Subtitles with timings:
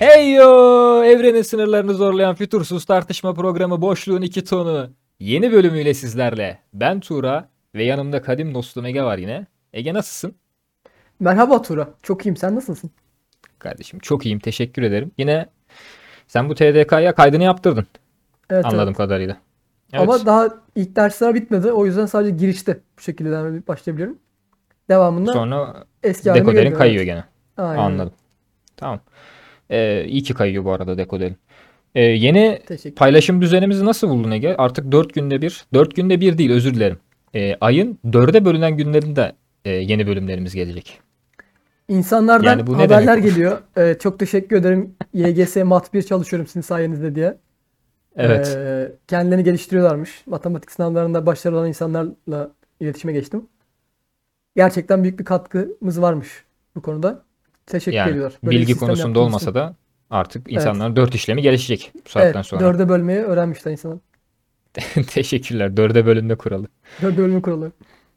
[0.00, 1.02] Hey yo!
[1.04, 4.90] Evrenin sınırlarını zorlayan fütursuz tartışma programı Boşluğun iki tonu.
[5.18, 6.58] Yeni bölümüyle sizlerle.
[6.74, 9.46] Ben Tuğra ve yanımda kadim dostum Ege var yine.
[9.72, 10.34] Ege nasılsın?
[11.20, 11.88] Merhaba Tura.
[12.02, 12.36] Çok iyiyim.
[12.36, 12.90] Sen nasılsın?
[13.58, 15.10] Kardeşim çok iyiyim teşekkür ederim.
[15.18, 15.46] Yine
[16.26, 17.86] sen bu TDK'ya kaydını yaptırdın
[18.50, 18.96] Evet, anladığım evet.
[18.96, 19.36] kadarıyla.
[19.92, 20.02] Evet.
[20.02, 21.72] Ama daha ilk dersler bitmedi.
[21.72, 24.18] O yüzden sadece girişte bu şekilde başlayabiliyorum.
[24.88, 27.24] Devamında Sonra eski dekoderin kayıyor gene.
[27.56, 27.82] Aynen.
[27.82, 28.12] Anladım.
[28.76, 29.00] Tamam.
[29.70, 31.36] Ee, iyi ki kayıyor bu arada dekoderin.
[31.94, 32.60] Ee, yeni.
[32.96, 34.54] Paylaşım düzenimizi nasıl buldun Ege?
[34.58, 36.98] Artık 4 günde bir, 4 günde bir değil özür dilerim.
[37.34, 39.32] Ee, ayın 4'e bölünen günlerinde
[39.64, 41.00] e, yeni bölümlerimiz gelecek.
[41.88, 43.58] İnsanlardan Yani bu haberler geliyor.
[43.76, 44.94] Ee, çok teşekkür ederim.
[45.14, 47.36] YGS Mat 1 çalışıyorum sizin sayenizde diye.
[48.16, 48.56] Evet.
[48.56, 50.22] Ee, kendilerini geliştiriyorlarmış.
[50.26, 53.46] Matematik sınavlarında başarılı olan insanlarla iletişime geçtim.
[54.56, 56.44] Gerçekten büyük bir katkımız varmış
[56.76, 57.22] bu konuda.
[57.70, 58.38] Teşekkür yani ediyorlar.
[58.44, 59.76] Böyle bilgi konusunda olmasa da
[60.10, 62.60] artık insanların 4 işlemi gelişecek bu saatten Evet, sonra.
[62.60, 63.98] dörde bölmeyi öğrenmişler insanlar.
[65.06, 65.68] Teşekkürler.
[65.70, 66.66] 4'e bölünme kuralı.
[67.02, 67.72] Dörde bölme kuralı.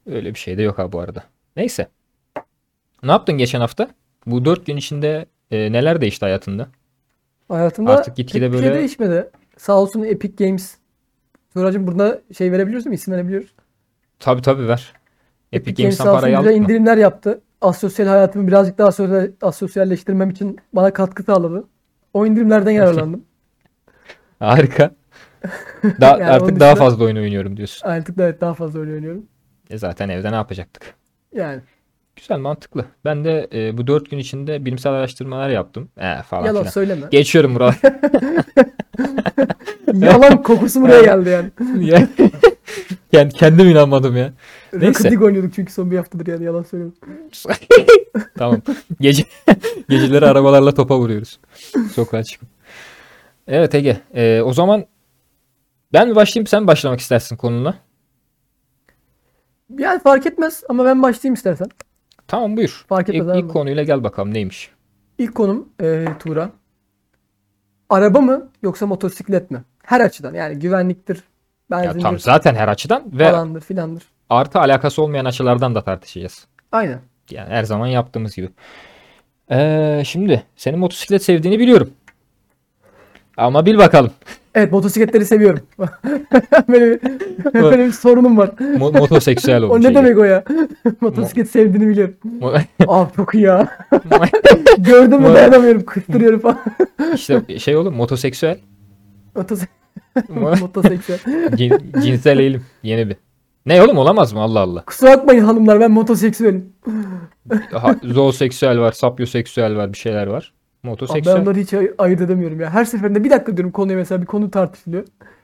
[0.06, 1.24] Öyle bir şey de yok ha bu arada.
[1.56, 1.88] Neyse.
[3.04, 3.90] Ne yaptın geçen hafta?
[4.26, 6.68] Bu 4 gün içinde e, neler değişti hayatında?
[7.48, 9.30] Hayatımda Artık gitgide şey böyle- değişmedi.
[9.58, 10.78] Sağ olsun Epic Games.
[11.54, 12.96] Tuğracığım burada şey verebiliyoruz mi?
[12.96, 13.54] İsim verebiliyoruz.
[14.20, 14.94] Tabii tabii ver.
[15.52, 16.58] Epic, Epic Games Games'ten olsun parayı aldın mı?
[16.58, 17.42] indirimler yaptı.
[17.64, 21.64] Asosyal hayatımı birazcık daha sosyal, asosyalleştirmem için bana katkı sağladı.
[22.14, 23.25] O indirimlerden yararlandım.
[24.39, 24.92] Harika.
[26.02, 27.88] Daha, Yani artık daha fazla oyun oynuyorum diyorsun.
[27.88, 29.25] Artık da evet daha fazla öyle oynuyorum.
[29.69, 30.94] E zaten evde ne yapacaktık?
[31.36, 31.61] Yani
[32.16, 32.86] Güzel mantıklı.
[33.06, 35.89] Ben de e, bu 4 gün içinde bilimsel araştırmalar yaptım.
[35.97, 36.72] E, falan yalan filan.
[36.72, 37.06] söyleme.
[37.11, 37.75] Geçiyorum buralar.
[39.94, 41.50] Yalan kokusu buraya geldi yani.
[41.89, 42.08] Ya-
[43.14, 44.34] Kend- kendim inanmadım ya.
[44.74, 44.88] Neyse.
[44.88, 46.96] Rocket League oynuyorduk çünkü son bir haftadır yani yalan söylüyorum.
[48.38, 48.62] Tamam.
[49.02, 49.24] Gece
[49.90, 51.40] geceleri arabalarla topa vuruyoruz.
[51.94, 52.50] Sokağa çıkıp.
[53.48, 54.02] Evet Ege.
[54.14, 54.86] e, o zaman
[55.94, 57.75] ben mi başlayayım sen mi başlamak istersin konuna?
[59.78, 61.68] Yani fark etmez ama ben başlayayım istersen.
[62.28, 62.86] Tamam buyur.
[62.90, 63.40] Fark etmez İlk, abi.
[63.40, 64.70] ilk konuyla gel bakalım neymiş?
[65.18, 66.50] İlk konum e, Tuğra.
[67.90, 69.64] Araba mı yoksa motosiklet mi?
[69.84, 71.24] Her açıdan yani güvenliktir,
[71.72, 74.03] Ya benzindir, tam zaten her açıdan ve falandır filandır.
[74.34, 76.48] Artı alakası olmayan açılardan da tartışacağız.
[76.72, 77.00] Aynen.
[77.32, 78.50] Yani her zaman yaptığımız gibi.
[79.52, 81.90] Ee, şimdi senin motosiklet sevdiğini biliyorum.
[83.38, 84.12] Ama bil bakalım.
[84.56, 85.60] Evet motosikletleri seviyorum.
[87.54, 88.48] böyle bir sorunum var.
[88.48, 89.84] Mo- motoseksüel O olmuş.
[89.84, 89.96] ne Ege.
[89.96, 90.44] demek o ya?
[91.02, 92.16] Motosiklet sevdiğini biliyorum.
[92.26, 93.68] Mo- Aa çok iyi ya.
[94.78, 95.86] Gördüm mü Mo- dayanamıyorum.
[95.86, 96.60] Kıstırıyorum falan.
[97.16, 98.60] işte şey oğlum motoseksüel.
[99.36, 99.70] Motosik
[100.16, 101.20] Mo- motoseksüel.
[101.56, 102.66] Cin- cinsel eğilim.
[102.84, 103.18] Yeni bir.
[103.66, 104.40] Ne oğlum olamaz mı?
[104.41, 104.84] Allah Allah.
[104.85, 106.74] Kusura bakmayın hanımlar ben motoseksüelim.
[107.72, 110.53] Ha, zooseksüel var, sapyoseksüel var, bir şeyler var.
[110.53, 111.41] Abi ben Motoseksüel.
[111.41, 112.69] onları hiç ay- ayırt edemiyorum ya.
[112.69, 115.03] Her seferinde bir dakika diyorum konuya mesela bir konu tartışılıyor.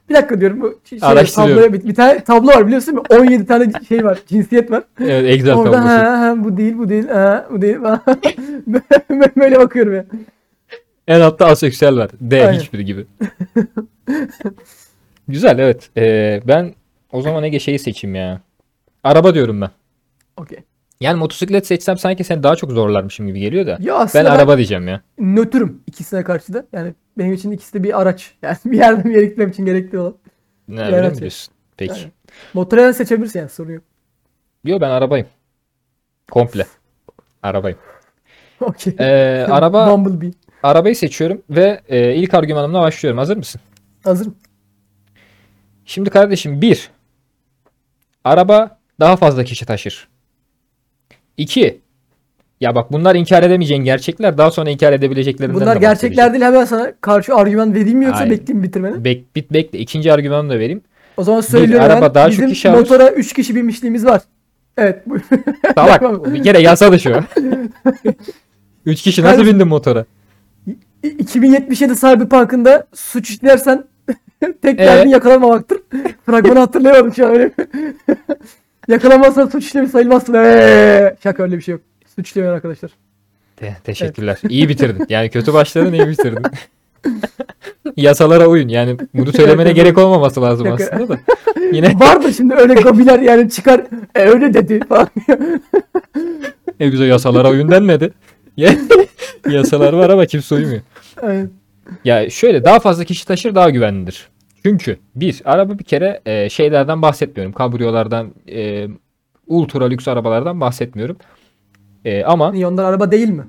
[0.10, 1.56] Bir dakika diyorum bu şey, Araştırıyorum.
[1.56, 3.24] tabloya bir, bir tane tablo var biliyorsun değil mi?
[3.30, 4.20] 17 tane şey var.
[4.28, 4.84] Cinsiyet var.
[5.02, 5.94] Evet, Excel Orada tablosu.
[5.94, 7.78] ha, ha, bu değil bu değil ha, bu değil.
[9.38, 10.06] Böyle bakıyorum ya.
[11.08, 12.10] En altta aseksüel var.
[12.22, 12.60] D Aynen.
[12.60, 13.06] hiçbiri gibi.
[15.28, 15.90] Güzel evet.
[15.98, 16.74] Ee, ben
[17.12, 18.42] o zaman Ege şeyi seçeyim ya.
[19.04, 19.70] Araba diyorum ben.
[20.38, 20.60] Okey.
[21.02, 23.72] Yani motosiklet seçsem sanki seni daha çok zorlarmışım gibi geliyor da.
[23.72, 25.02] Ya Ben aslında ben, araba diyeceğim ya.
[25.18, 26.66] nötrüm ikisine karşı da.
[26.74, 28.34] Yani benim için ikisi de bir araç.
[28.42, 30.16] Yani bir yerden bir yere gitmem için gerekli olan.
[30.68, 31.54] Ne öyle mi diyorsun?
[31.78, 31.94] Peki.
[31.94, 32.12] Aynen.
[32.54, 33.84] Motorayla seçebilirsin yani sorun yok.
[34.64, 35.28] Yo ben arabayım.
[36.32, 36.66] Komple.
[37.44, 37.78] Arabayım.
[38.62, 38.96] Okey.
[39.00, 40.32] Ee, araba Bumblebee.
[40.64, 43.18] arabayı seçiyorum ve e, ilk argümanımla başlıyorum.
[43.18, 43.62] Hazır mısın?
[44.04, 44.36] Hazırım.
[45.86, 46.90] Şimdi kardeşim bir.
[48.24, 50.08] Araba daha fazla kişi taşır.
[51.38, 51.82] İki.
[52.62, 54.38] Ya bak bunlar inkar edemeyeceğin gerçekler.
[54.38, 58.20] Daha sonra inkar edebileceklerinden Bunlar de gerçekler değil hemen sana karşı argüman vereyim mi yoksa
[58.20, 58.32] Hayır.
[58.32, 59.06] bekleyeyim bitirmeni?
[59.06, 59.80] Bek, bit, bekle.
[59.80, 60.82] İkinci argümanımı da vereyim.
[61.18, 62.14] O zaman söylüyorum araba ben.
[62.16, 62.80] daha çok Bizim kişi alır.
[62.80, 64.22] motora 3 kişi binmişliğimiz var.
[64.78, 65.02] Evet.
[65.06, 65.18] bu-
[65.76, 66.34] Salak.
[66.34, 67.42] bir kere yasa dışı o.
[68.86, 70.06] Üç kişi nasıl bindin motora?
[71.04, 73.84] 2077 Cyberpunk'ında suç işlersen
[74.62, 74.86] tek Ee?
[74.86, 75.79] derdin yakalanmamaktır.
[76.26, 77.52] Fragmanı hatırlayamadım şu an öyle.
[78.88, 80.34] Yakalanmazsan suç işlemi sayılmazsın.
[80.34, 81.16] Eee.
[81.24, 81.82] Şaka öyle bir şey yok.
[82.16, 82.92] Suç işlemiyor arkadaşlar.
[83.58, 84.38] Te- teşekkürler.
[84.50, 85.06] İyi bitirdin.
[85.10, 86.44] Yani kötü başladın iyi bitirdin.
[87.98, 88.68] Yasalara uyun.
[88.68, 90.82] Yani bunu söylemene Evet, gerek olmaması lazım Yok.
[90.82, 91.20] aslında da.
[91.72, 93.82] Yine Vardır şimdi öyle gabiler yani çıkar
[94.16, 95.08] e, öyle dedi falan.
[96.80, 98.12] ne güzel yasalara uyun denmedi.
[98.58, 98.76] Ya-
[99.50, 100.82] Yasalar var ama kimse uymuyor.
[101.22, 101.50] Aynen.
[102.06, 104.28] Ya şöyle daha fazla kişi taşır daha güvenlidir.
[104.70, 107.54] Çünkü bir araba bir kere e, şeylerden bahsetmiyorum.
[107.54, 108.88] Kabriyolardan, e,
[109.48, 111.18] ultra lüks arabalardan bahsetmiyorum.
[112.06, 113.44] E, ama Niye onlar araba değil mi?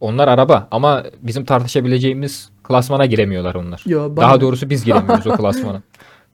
[0.00, 3.82] Onlar araba ama bizim tartışabileceğimiz klasmana giremiyorlar onlar.
[3.86, 5.82] Yo, bana- Daha doğrusu biz giremiyoruz o klasmana.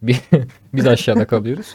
[0.02, 0.16] Bi-
[0.74, 1.66] biz aşağıda kalıyoruz.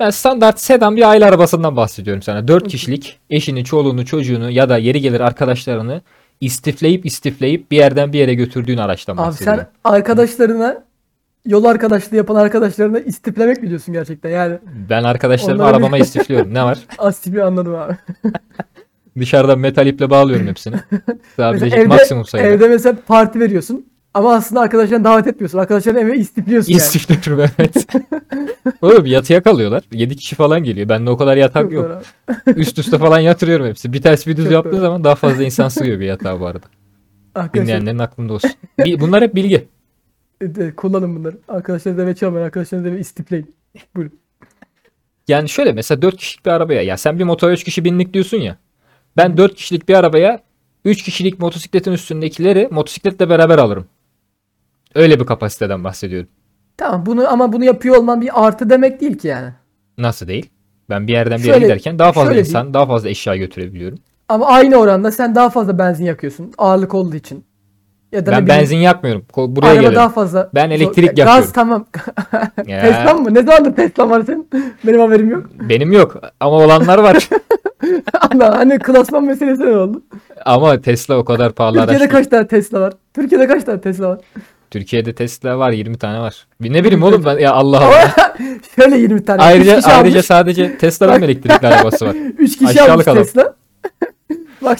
[0.00, 2.48] Ben standart sedan bir aile arabasından bahsediyorum sana.
[2.48, 6.02] 4 kişilik eşini, çoluğunu, çocuğunu ya da yeri gelir arkadaşlarını
[6.40, 9.60] istifleyip istifleyip bir yerden bir yere götürdüğün araçtan Abi bahsediyorum.
[9.84, 10.87] sen arkadaşlarına
[11.48, 14.30] yol arkadaşlığı yapan arkadaşlarına istiflemek mi diyorsun gerçekten?
[14.30, 14.58] Yani
[14.90, 16.54] Ben arkadaşlarımı Onları arabama istifliyorum.
[16.54, 16.78] Ne var?
[16.98, 17.96] astifi anladım abi.
[19.18, 20.76] Dışarıdan metal iple bağlıyorum hepsini.
[21.36, 22.48] Sığabilecek Mesela maksimum sayıda.
[22.48, 25.58] evde mesela parti veriyorsun ama aslında arkadaşlarını davet etmiyorsun.
[25.58, 26.78] Arkadaşların eve istifliyorsun yani.
[26.78, 27.86] İstifliyorum evet.
[28.82, 29.82] Oğlum yatıya kalıyorlar.
[29.92, 30.88] 7 kişi falan geliyor.
[30.88, 32.02] Bende o kadar yatak Çok yok.
[32.56, 33.92] Üst üste falan yatırıyorum hepsi.
[33.92, 34.80] Bir ters bir düz Çok yaptığın doğru.
[34.80, 36.66] zaman daha fazla insan sığıyor bir yatağa bu arada.
[37.34, 38.50] Arkadaşlar Dinleyenlerin aklında olsun.
[39.00, 39.68] Bunlar hep bilgi.
[40.40, 41.36] E, kullanın bunları.
[41.48, 42.44] Arkadaşlarınızı eve çalmayın.
[42.46, 43.54] Arkadaşlarınızı eve istifleyin.
[43.96, 44.18] Buyurun.
[45.28, 48.36] Yani şöyle mesela 4 kişilik bir arabaya ya sen bir motora 3 kişi binlik diyorsun
[48.36, 48.56] ya.
[49.16, 50.40] Ben 4 kişilik bir arabaya
[50.84, 53.86] 3 kişilik motosikletin üstündekileri motosikletle beraber alırım.
[54.94, 56.28] Öyle bir kapasiteden bahsediyorum.
[56.76, 59.52] Tamam bunu ama bunu yapıyor olman bir artı demek değil ki yani.
[59.98, 60.50] Nasıl değil?
[60.90, 63.98] Ben bir yerden bir yere Şöyle- giderken daha fazla şöyle insan, daha fazla eşya götürebiliyorum.
[64.28, 66.52] Ama aynı oranda sen daha fazla benzin yakıyorsun.
[66.58, 67.44] Ağırlık olduğu için.
[68.12, 69.24] Ya da Ben bileyim, benzin yakmıyorum.
[69.36, 69.96] Buraya araba gelelim.
[69.96, 70.50] daha fazla.
[70.54, 71.52] Ben elektrik Gaz yakıyorum.
[71.54, 71.86] tamam.
[72.66, 73.34] Ya, Tesla mı?
[73.34, 74.48] Ne zamandır Tesla var senin?
[74.86, 75.46] Benim haberim yok.
[75.60, 77.28] benim yok ama olanlar var.
[78.20, 80.02] Allah hani klasman meselesi ne oldu?
[80.44, 82.92] ama Tesla o kadar pahalı araç Türkiye'de kaç tane Tesla var?
[83.14, 84.18] Türkiye'de kaç tane Tesla var?
[84.70, 86.46] Türkiye'de Tesla var 20 tane var.
[86.60, 88.12] Bir Ne bileyim oğlum ben ya Allah Allah.
[88.76, 89.42] Şöyle 20 tane.
[89.42, 90.26] ayrıca ayrıca almış.
[90.26, 91.22] sadece Tesla'nın Bak.
[91.22, 92.14] elektrikli arabası var.
[92.38, 93.22] 3 kişi Aşağılık almış adam.
[93.22, 93.47] Tesla.
[94.62, 94.78] Bak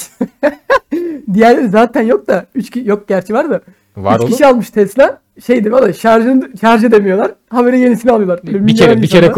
[1.35, 3.61] diğerleri zaten yok da 3 ki yok gerçi var da.
[3.97, 4.31] Var 3 oğlum.
[4.33, 5.21] kişi almış Tesla.
[5.47, 5.95] Şey değil mi?
[5.95, 7.31] Şarjını şarj edemiyorlar.
[7.51, 8.41] Haberi yenisini alıyorlar.
[8.47, 9.33] Böyle Bir kere bir kere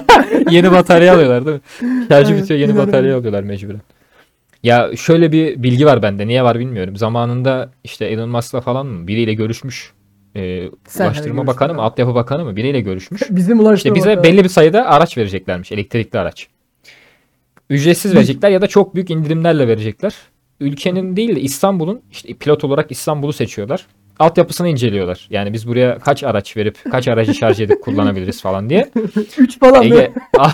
[0.50, 1.62] yeni batarya alıyorlar değil mi?
[2.08, 3.80] Şarjı Evet, bitiyor yeni batarya alıyorlar mecburen.
[4.62, 6.26] Ya şöyle bir bilgi var bende.
[6.26, 6.96] Niye var bilmiyorum.
[6.96, 9.92] Zamanında işte Elon Musk'la falan mı biriyle görüşmüş.
[10.34, 11.82] Sen hani Ulaştırma Bakanı mı.
[11.82, 13.22] Altyapı Bakanı mı biriyle görüşmüş.
[13.30, 14.24] Bizim İşte ulaştırma bize bakanı.
[14.24, 15.72] belli bir sayıda araç vereceklermiş.
[15.72, 16.48] Elektrikli araç.
[17.70, 20.14] Ücretsiz verecekler ya da çok büyük indirimlerle verecekler.
[20.60, 23.86] Ülkenin değil de İstanbul'un işte pilot olarak İstanbul'u seçiyorlar.
[24.18, 25.26] Altyapısını inceliyorlar.
[25.30, 28.90] Yani biz buraya kaç araç verip kaç aracı şarj edip kullanabiliriz falan diye.
[29.38, 29.82] 3 falan?
[29.84, 30.52] Ege Ah.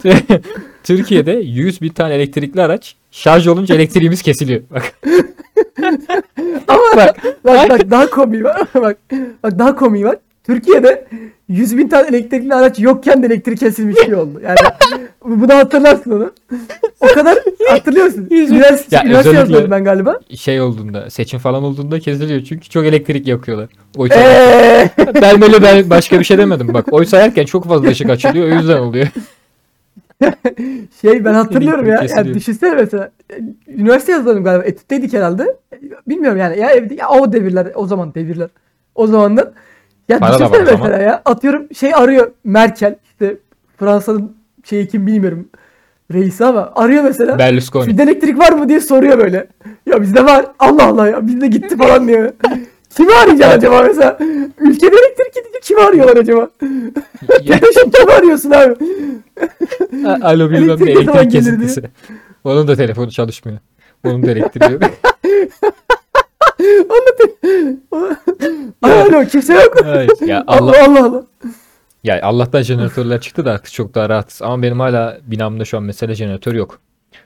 [0.84, 4.60] Türkiye'de 100 bin tane elektrikli araç şarj olunca elektriğimiz kesiliyor.
[4.70, 4.92] Bak.
[6.68, 7.16] Ama Bak.
[7.44, 8.62] bak, bak daha komiği var.
[8.74, 8.98] bak,
[9.42, 10.16] bak daha komiği var.
[10.44, 11.06] Türkiye'de
[11.48, 14.40] 100 bin tane elektrikli araç yokken de elektrik kesilmiş gibi oldu.
[14.44, 14.56] Yani
[15.24, 16.32] bunu hatırlarsın onu.
[17.00, 17.38] O kadar
[17.68, 18.28] hatırlıyorsun.
[18.30, 20.18] Yüz bin- Üniversite, Ya üniversite yazıyordum ben galiba.
[20.36, 22.40] Şey olduğunda, seçim falan olduğunda kesiliyor.
[22.44, 23.68] Çünkü çok elektrik yakıyorlar.
[23.96, 24.90] Oysa Eee
[25.22, 26.74] ben böyle ben başka bir şey demedim.
[26.74, 28.52] Bak oy sayarken çok fazla ışık açılıyor.
[28.52, 29.06] O yüzden oluyor.
[31.00, 32.06] şey ben hatırlıyorum ya.
[32.16, 33.10] Yani düşünsene mesela.
[33.68, 34.64] Üniversite yazıyordum galiba.
[34.64, 35.56] Etütteydik herhalde.
[36.08, 36.58] Bilmiyorum yani.
[36.58, 37.68] Ya evde ya o devirler.
[37.74, 38.48] O zaman devirler.
[38.94, 39.48] O zamanlar.
[40.10, 40.80] Ya Para da düşünsene var o zaman.
[40.90, 41.22] mesela ya.
[41.24, 42.94] Atıyorum şey arıyor Merkel.
[43.04, 43.36] işte
[43.76, 45.48] Fransa'nın şeyi kim bilmiyorum.
[46.12, 47.38] Reisi ama arıyor mesela.
[47.38, 47.84] Berlusconi.
[47.84, 49.46] Sizde elektrik var mı diye soruyor böyle.
[49.86, 50.46] Ya bizde var.
[50.58, 52.32] Allah Allah ya bizde gitti falan diyor.
[52.96, 54.18] Kimi arayacaksın acaba mesela?
[54.60, 56.50] Ülkede elektrik gidince kimi arıyorlar acaba?
[57.46, 58.74] Tepeşim kimi arıyorsun abi?
[60.22, 61.56] Alo bilmem ne Elektrik ne zaman elektrik gelir diye.
[61.56, 61.82] kesintisi.
[62.44, 63.58] Onun da telefonu çalışmıyor.
[64.04, 64.82] Onun da elektriği yok.
[67.92, 68.14] Ay,
[68.82, 69.84] Alo kimse yok.
[69.86, 71.22] Ay, ya Allah Allah Allah Allah.
[72.04, 74.42] ya Allah'tan jeneratörler çıktı da artık çok daha rahatız.
[74.42, 76.78] Ama benim hala binamda şu an mesela jeneratör yok.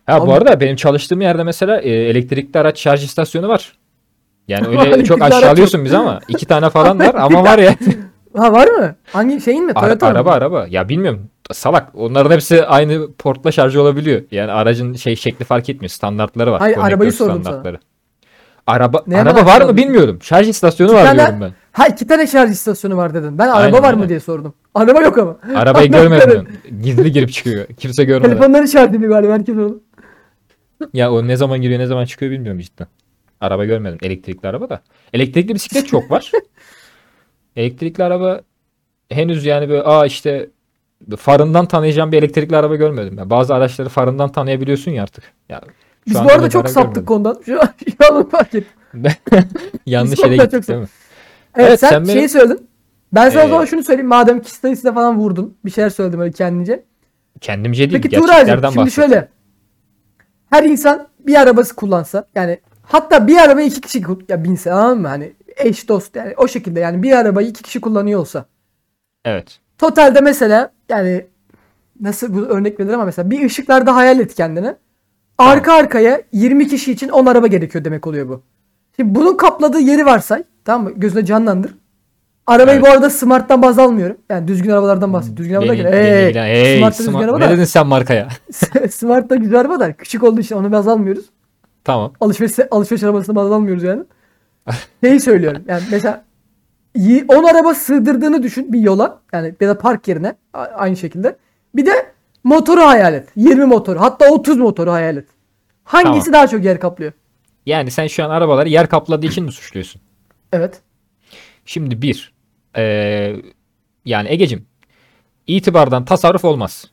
[0.06, 3.73] Ha bu Abi- arada benim çalıştığım yerde mesela e, elektrikli araç şarj istasyonu var.
[4.49, 7.75] Yani öyle Elektrikli çok araç aşağılıyorsun bizi ama iki tane falan var ama var ya.
[8.37, 8.94] Ha var mı?
[9.12, 9.73] Hangi şeyin mi?
[9.75, 10.12] Ara- Toyota mı?
[10.12, 10.66] araba araba.
[10.70, 11.30] Ya bilmiyorum.
[11.52, 11.88] Salak.
[11.94, 14.23] Onların hepsi aynı portla şarj olabiliyor.
[14.30, 15.90] Yani aracın şey şekli fark etmiyor.
[15.90, 16.61] Standartları var.
[16.61, 17.42] Hayır, Konnektör arabayı sordum sana.
[17.44, 17.78] standartları.
[18.66, 20.18] Araba Neye araba var mı bilmiyorum.
[20.23, 21.52] Şarj istasyonu İki var tane- diyorum ben.
[21.73, 23.38] Ha iki tane şarj istasyonu var dedin.
[23.38, 24.54] Ben araba Aynen, var mı diye sordum.
[24.75, 25.37] Araba yok ama.
[25.54, 26.49] Arabayı görmedim.
[26.83, 27.66] Gizli girip çıkıyor.
[27.66, 28.30] Kimse görmeden.
[28.30, 29.80] Telefonları şarj ediyor galiba herkes onu.
[30.94, 32.87] Ya o ne zaman giriyor ne zaman çıkıyor bilmiyorum cidden.
[33.40, 33.99] Araba görmedim.
[34.02, 34.80] Elektrikli araba da.
[35.12, 36.30] Elektrikli bisiklet çok var.
[37.56, 38.40] Elektrikli araba
[39.11, 40.50] henüz yani böyle aa işte
[41.16, 43.18] farından tanıyacağım bir elektrikli araba görmedim.
[43.18, 45.25] Ya bazı araçları farından tanıyabiliyorsun ya artık.
[45.49, 45.61] Ya
[46.06, 47.06] Biz bu arada çok saptık görmedim.
[47.06, 47.37] konudan.
[47.46, 47.68] Şu an,
[48.02, 48.66] şu an fark ettim.
[49.87, 50.87] Yanlış yere gittik çok değil mi?
[51.56, 52.66] Evet, Evet, sen, sen benim- şeyi söyledin.
[53.12, 54.08] Ben sana o Ee, zaman şunu söyleyeyim.
[54.08, 55.56] Madem sayısıyla falan vurdun.
[55.64, 56.84] Bir şeyler söyledim öyle kendince.
[57.40, 58.90] Kendimce değil Peki Tuğra'cığım şimdi bahsettim.
[58.90, 59.28] şöyle.
[60.50, 65.08] Her insan bir arabası kullansa yani hatta bir araba iki kişi ya binse anladın mı?
[65.08, 68.44] Hani eş dost yani o şekilde yani bir arabayı iki kişi kullanıyor olsa.
[69.25, 69.58] Evet.
[69.78, 71.26] Totalde mesela yani
[72.00, 74.75] nasıl bu örnek verilir ama mesela bir ışıklarda hayal et kendini.
[75.38, 78.43] Arka arkaya 20 kişi için 10 araba gerekiyor demek oluyor bu.
[78.97, 80.43] Şimdi bunun kapladığı yeri varsay.
[80.64, 80.93] Tamam mı?
[80.97, 81.75] Gözüne canlandır.
[82.47, 82.87] Arabayı Evet.
[82.88, 84.17] bu arada Smart'tan baz almıyorum.
[84.31, 85.45] Yani düzgün arabalardan bahsediyorum.
[85.45, 85.93] Düzgün araba derken.
[85.93, 87.50] beni Hey, ilgilen- hey, Smart'ta düzgün smart- araba ne da.
[87.50, 88.29] dedin sen markaya?
[88.91, 91.25] Smart da güzel araba da küçük olduğu için onu baz almıyoruz.
[91.85, 92.12] tamam.
[92.21, 94.03] Alışveriş alışveriş arabasını baz almıyoruz yani.
[95.05, 95.62] Şeyi söylüyorum.
[95.69, 96.25] Yani mesela
[96.95, 99.21] y- 10 araba sığdırdığını düşün bir yola.
[99.33, 101.37] Yani ya da park yerine a- aynı şekilde.
[101.76, 101.93] Bir de
[102.45, 103.29] motoru hayal et.
[103.37, 105.27] 20 motoru hatta 30 motoru hayal et.
[105.85, 107.13] Hangisi daha çok yer kaplıyor?
[107.67, 110.01] Yani sen şu an arabaları yer kapladığı için mi suçluyorsun?
[110.53, 110.81] Evet.
[111.67, 112.33] Şimdi bir,
[112.77, 113.37] eee,
[114.05, 114.67] yani Egecim,
[115.47, 116.91] itibardan tasarruf olmaz.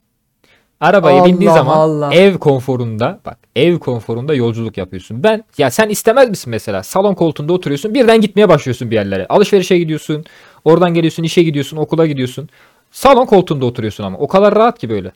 [0.79, 2.13] Arabaya bindiğin Allah zaman Allah.
[2.13, 5.24] ev konforunda, bak ev konforunda yolculuk yapıyorsun.
[5.24, 6.84] Ben, ya sen istemez misin mesela?
[6.84, 9.27] Salon koltuğunda oturuyorsun, birden gitmeye başlıyorsun bir yerlere.
[9.27, 10.25] Alışverişe gidiyorsun,
[10.65, 12.50] oradan geliyorsun, işe gidiyorsun, okula gidiyorsun.
[12.91, 14.17] Salon koltuğunda oturuyorsun ama.
[14.17, 15.12] O kadar rahat ki böyle.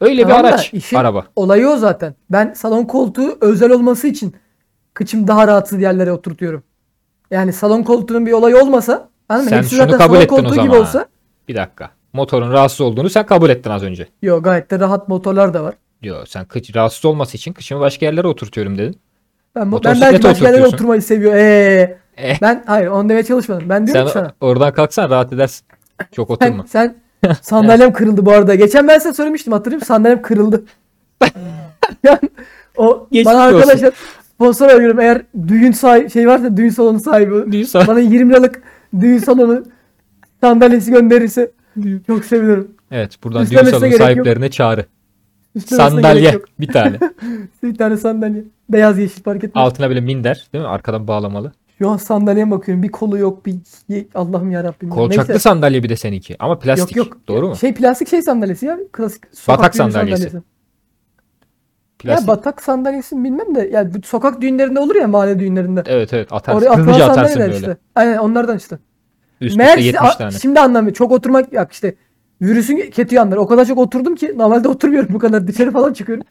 [0.00, 1.24] Öyle Tamam bir araç, işin araba.
[1.36, 2.14] Olayı o zaten.
[2.30, 4.36] Ben salon koltuğu özel olması için
[4.94, 6.62] kıçım daha rahatsız yerlere oturtuyorum.
[7.30, 9.48] Yani salon koltuğunun bir olayı olmasa anladın?
[9.48, 10.80] Sen Hepsi şunu zaten kabul salon ettin o koltuğu gibi zaman.
[10.80, 11.06] olsa.
[11.48, 11.90] Bir dakika.
[12.12, 14.08] Motorun rahatsız olduğunu sen kabul ettin az önce.
[14.22, 15.74] Yok gayet de rahat motorlar da var.
[16.02, 19.00] Diyor sen kıç rahatsız olması için kıçımı başka yerlere oturtuyorum dedin.
[19.56, 21.38] Ben, ben belki başka yerlere oturmayı seviyorum.
[21.38, 22.38] Ee, Eh.
[22.42, 23.68] ben hayır onu demeye çalışmadım.
[23.68, 24.32] Ben diyorum Sen ki sana.
[24.40, 25.66] oradan kalksan rahat edersin.
[26.12, 26.64] Çok Sen, oturma.
[26.68, 26.96] sen
[27.42, 28.54] sandalyem kırıldı bu arada.
[28.54, 29.78] Geçen ben size söylemiştim musun?
[29.78, 30.64] Sandalyem kırıldı.
[32.04, 32.18] yani
[32.76, 33.56] o Geçmiş bana olsun.
[33.58, 33.92] arkadaşlar
[34.34, 35.00] sponsor arıyorum.
[35.00, 37.88] Eğer düğün sahibi şey varsa düğün salonu sahibi Düğün salonu.
[37.88, 38.62] bana 20 liralık
[39.00, 39.64] düğün salonu
[40.40, 41.50] sandalyesi gönderirse
[42.06, 42.68] çok sevinirim.
[42.90, 44.08] Evet buradan düğün Üstlemesine salonu gerek yok.
[44.26, 44.84] sahiplerine çağrı.
[45.54, 46.44] Üstlemesine gerek Sandalye yok.
[46.60, 46.98] bir tane.
[47.62, 48.44] Bir tane sandalye.
[48.68, 49.64] Beyaz yeşil fark etmez.
[49.64, 50.68] Altına böyle minder değil mi?
[50.70, 51.52] Arkadan bağlamalı.
[51.78, 52.82] Şu an sandalyeye bakıyorum.
[52.82, 53.46] Bir kolu yok.
[53.46, 53.56] Bir
[54.14, 54.88] Allah'ım yarabbim.
[54.90, 55.38] Kolçaklı Neyse.
[55.42, 56.36] sandalye bir de seninki.
[56.38, 56.96] Ama plastik.
[56.96, 57.18] Yok yok.
[57.28, 57.56] Doğru mu?
[57.56, 58.78] Şey plastik şey sandalyesi ya.
[58.92, 60.36] Klasik sokak Batak sandalyesi.
[60.36, 60.42] Ya
[61.98, 62.28] Plastik.
[62.28, 65.82] batak sandalyesi bilmem de ya bu sokak düğünlerinde olur ya mahalle düğünlerinde.
[65.86, 66.60] Evet evet atarsın.
[66.60, 67.54] Oraya atılan Hızlıca atarsın böyle.
[67.56, 67.76] işte.
[67.94, 68.78] Aynen onlardan işte.
[69.40, 70.30] Üst Meğer üste 70 a- tane.
[70.30, 70.92] şimdi anlamıyorum.
[70.94, 71.94] Çok oturmak ya işte
[72.42, 73.40] virüsün kötü yanları.
[73.40, 75.46] O kadar çok oturdum ki normalde oturmuyorum bu kadar.
[75.46, 76.24] Dışarı falan çıkıyorum.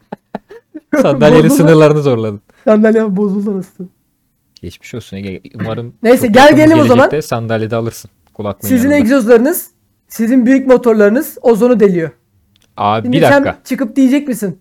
[1.02, 2.40] Sandalyenin sınırlarını zorladın.
[2.64, 3.84] Sandalyem bozuldu nasıl?
[4.62, 5.40] Geçmiş olsun Ege.
[5.60, 6.96] Umarım Neyse, gel gelelim o zaman.
[7.10, 8.10] gelecekte sandalyede alırsın.
[8.34, 8.96] Kulaklığın Sizin yanında.
[9.04, 9.70] egzozlarınız,
[10.08, 12.10] sizin büyük motorlarınız ozonu deliyor.
[12.76, 13.44] Abi Şimdi bir dakika.
[13.44, 14.58] sen çıkıp diyecek misin?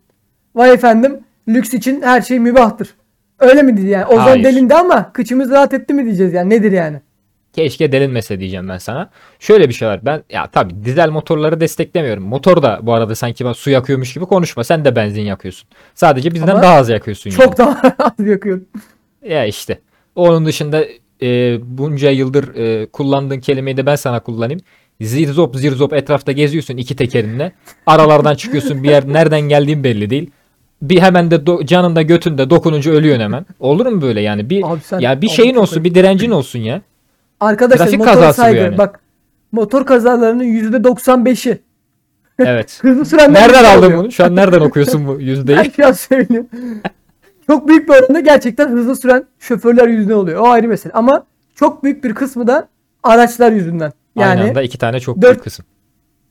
[0.56, 2.96] Vay efendim lüks için her şey mübahtır.
[3.40, 4.06] Öyle mi diyeceğiz yani?
[4.06, 4.44] Ozon Hayır.
[4.44, 6.50] delindi ama kıçımız rahat etti mi diyeceğiz yani?
[6.50, 7.02] Nedir yani?
[7.54, 9.10] Keşke delinmese diyeceğim ben sana.
[9.40, 10.00] Şöyle bir şey var.
[10.04, 12.24] Ben ya tabii dizel motorları desteklemiyorum.
[12.24, 14.64] Motor da bu arada sanki ben su yakıyormuş gibi konuşma.
[14.64, 15.70] Sen de benzin yakıyorsun.
[15.96, 17.40] Sadece bizden Ama daha az yakıyorsun yani.
[17.42, 18.66] Çok daha az yakıyorum.
[19.29, 19.79] Ya işte.
[20.15, 20.86] Onun dışında
[21.22, 24.62] e, bunca yıldır e, kullandığın kelimeyi de ben sana kullanayım.
[25.01, 27.51] Zirzop zirzop etrafta geziyorsun iki tekerinle.
[27.86, 30.29] Aralardan çıkıyorsun bir yer nereden geldiğin belli değil.
[30.82, 33.46] Bir hemen de do- canında götünde dokununca ölüyorsun hemen.
[33.60, 34.50] Olur mu böyle yani?
[34.50, 36.82] Bir Abi sen- ya bir Abi şeyin çok olsun, bir direncin olsun ya.
[37.39, 38.60] Arkadaşlar Trafik motor kazası bu saygı.
[38.60, 38.77] yani.
[38.77, 39.00] Bak
[39.51, 41.62] motor kazalarının %95'i
[42.39, 42.79] Evet.
[42.84, 44.12] hızlı sürenler Nereden aldın bunu?
[44.12, 45.72] Şu an nereden okuyorsun bu Ben yüzdeyi?
[45.75, 46.48] şu an söylüyorum.
[47.48, 50.42] Çok büyük bir oranda gerçekten hızlı süren şoförler yüzünden oluyor.
[50.42, 50.94] O ayrı mesele.
[50.94, 51.25] Ama
[51.56, 52.68] çok büyük bir kısmı da
[53.04, 53.92] araçlar yüzünden.
[54.16, 55.66] Yani Aynı anda iki tane çok büyük kısım.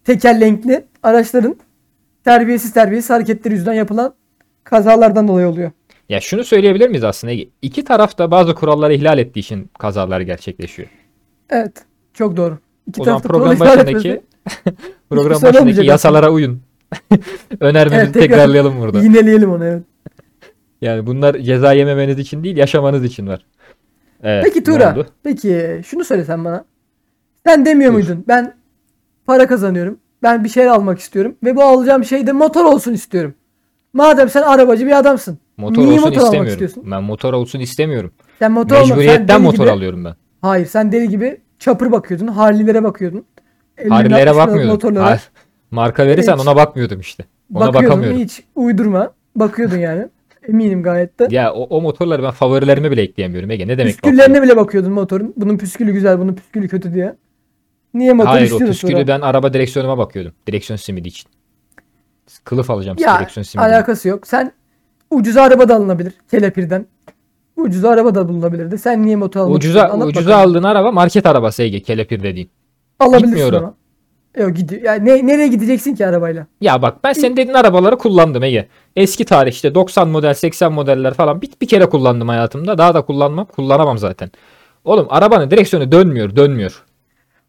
[0.04, 1.56] tekerlekli araçların
[2.24, 4.14] terbiyesiz terbiyesiz hareketleri yüzünden yapılan
[4.64, 5.70] kazalardan dolayı oluyor.
[6.08, 7.32] Ya şunu söyleyebilir miyiz aslında?
[7.62, 10.88] İki taraf da bazı kuralları ihlal ettiği için kazalar gerçekleşiyor.
[11.50, 11.72] Evet.
[12.14, 12.58] Çok doğru.
[12.88, 14.22] İki O zaman program başındaki
[15.10, 16.62] program başındaki yasalara uyun.
[17.60, 19.00] Önermemizi Evet, tekrar- tekrarlayalım burada.
[19.02, 19.82] Yineleyelim onu evet.
[20.84, 23.46] Yani bunlar ceza yememeniz için değil, yaşamanız için var.
[24.22, 25.06] Evet, Peki oldu?
[25.22, 26.64] Peki şunu söylesen bana.
[27.46, 28.08] Sen demiyor Buyur.
[28.08, 28.24] muydun?
[28.28, 28.54] Ben
[29.26, 29.98] para kazanıyorum.
[30.22, 31.36] Ben bir şeyler almak istiyorum.
[31.44, 33.34] Ve bu alacağım şey de motor olsun istiyorum.
[33.92, 35.38] Madem sen arabacı bir adamsın.
[35.56, 36.50] Motor niye olsun motor almak istemiyorum.
[36.64, 36.90] istiyorsun?
[36.90, 38.12] Ben motor olsun istemiyorum.
[38.38, 40.14] Sen motor sen Mecburiyetten deli motor gibi- alıyorum ben.
[40.40, 42.26] Hayır sen deli gibi çapır bakıyordun.
[42.26, 43.24] Harley'lere bakıyordun.
[43.78, 45.02] Ellerinde Harley'lere 60 liralık bakmıyordum.
[45.02, 45.28] Har-
[45.70, 46.40] Marka verirsen Hiç.
[46.40, 47.24] ona bakmıyordum işte.
[47.54, 48.18] Ona bakamıyorum.
[48.18, 49.12] Hiç uydurma.
[49.36, 50.08] Bakıyordun yani.
[50.48, 51.28] Eminim gayet de.
[51.30, 53.68] Ya o, o motorları ben favorilerime bile ekleyemiyorum Ege.
[53.68, 55.34] Ne demek Püsküllerine bile bakıyordun motorun.
[55.36, 57.16] Bunun püskülü güzel, bunun püskülü kötü diye.
[57.94, 59.06] Niye motor Hayır o püskülü sonra?
[59.08, 60.32] ben araba direksiyonuma bakıyordum.
[60.46, 61.30] Direksiyon simidi için.
[62.44, 63.66] Kılıf alacağım Ya direksiyon simidi.
[63.66, 64.26] alakası yok.
[64.26, 64.52] Sen
[65.10, 66.86] ucuza araba da alınabilir kelepirden.
[67.56, 68.78] Ucuza araba da bulunabilirdi.
[68.78, 70.50] Sen niye motor almak Ucuza, ucuza bakalım.
[70.50, 71.80] aldığın araba market arabası Ege.
[71.80, 72.50] Kelepir dediğin.
[73.00, 73.56] Alabilirsin gitmiyor o.
[73.56, 73.74] ama.
[74.38, 74.82] Yok gidiyor.
[74.82, 76.46] Yani ne, nereye gideceksin ki arabayla?
[76.60, 78.68] Ya bak ben senin dediğin arabaları kullandım Ege.
[78.96, 82.78] Eski tarih işte 90 model 80 modeller falan bir, bir kere kullandım hayatımda.
[82.78, 83.44] Daha da kullanmam.
[83.46, 84.30] Kullanamam zaten.
[84.84, 86.82] Oğlum arabanın direksiyonu dönmüyor dönmüyor.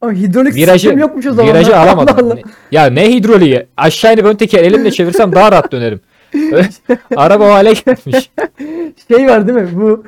[0.02, 1.50] Ama hidrolik Virajı, sistem yokmuş o zaman.
[1.54, 2.26] virajı Allah alamadım.
[2.28, 2.36] Allah.
[2.36, 3.66] Ne- Ya ne hidroliği?
[3.78, 6.00] Aşağı inip ön teker elimle çevirsem daha rahat dönerim.
[7.16, 8.32] Araba o hale gelmiş.
[9.08, 9.70] Şey var değil mi?
[9.74, 10.04] Bu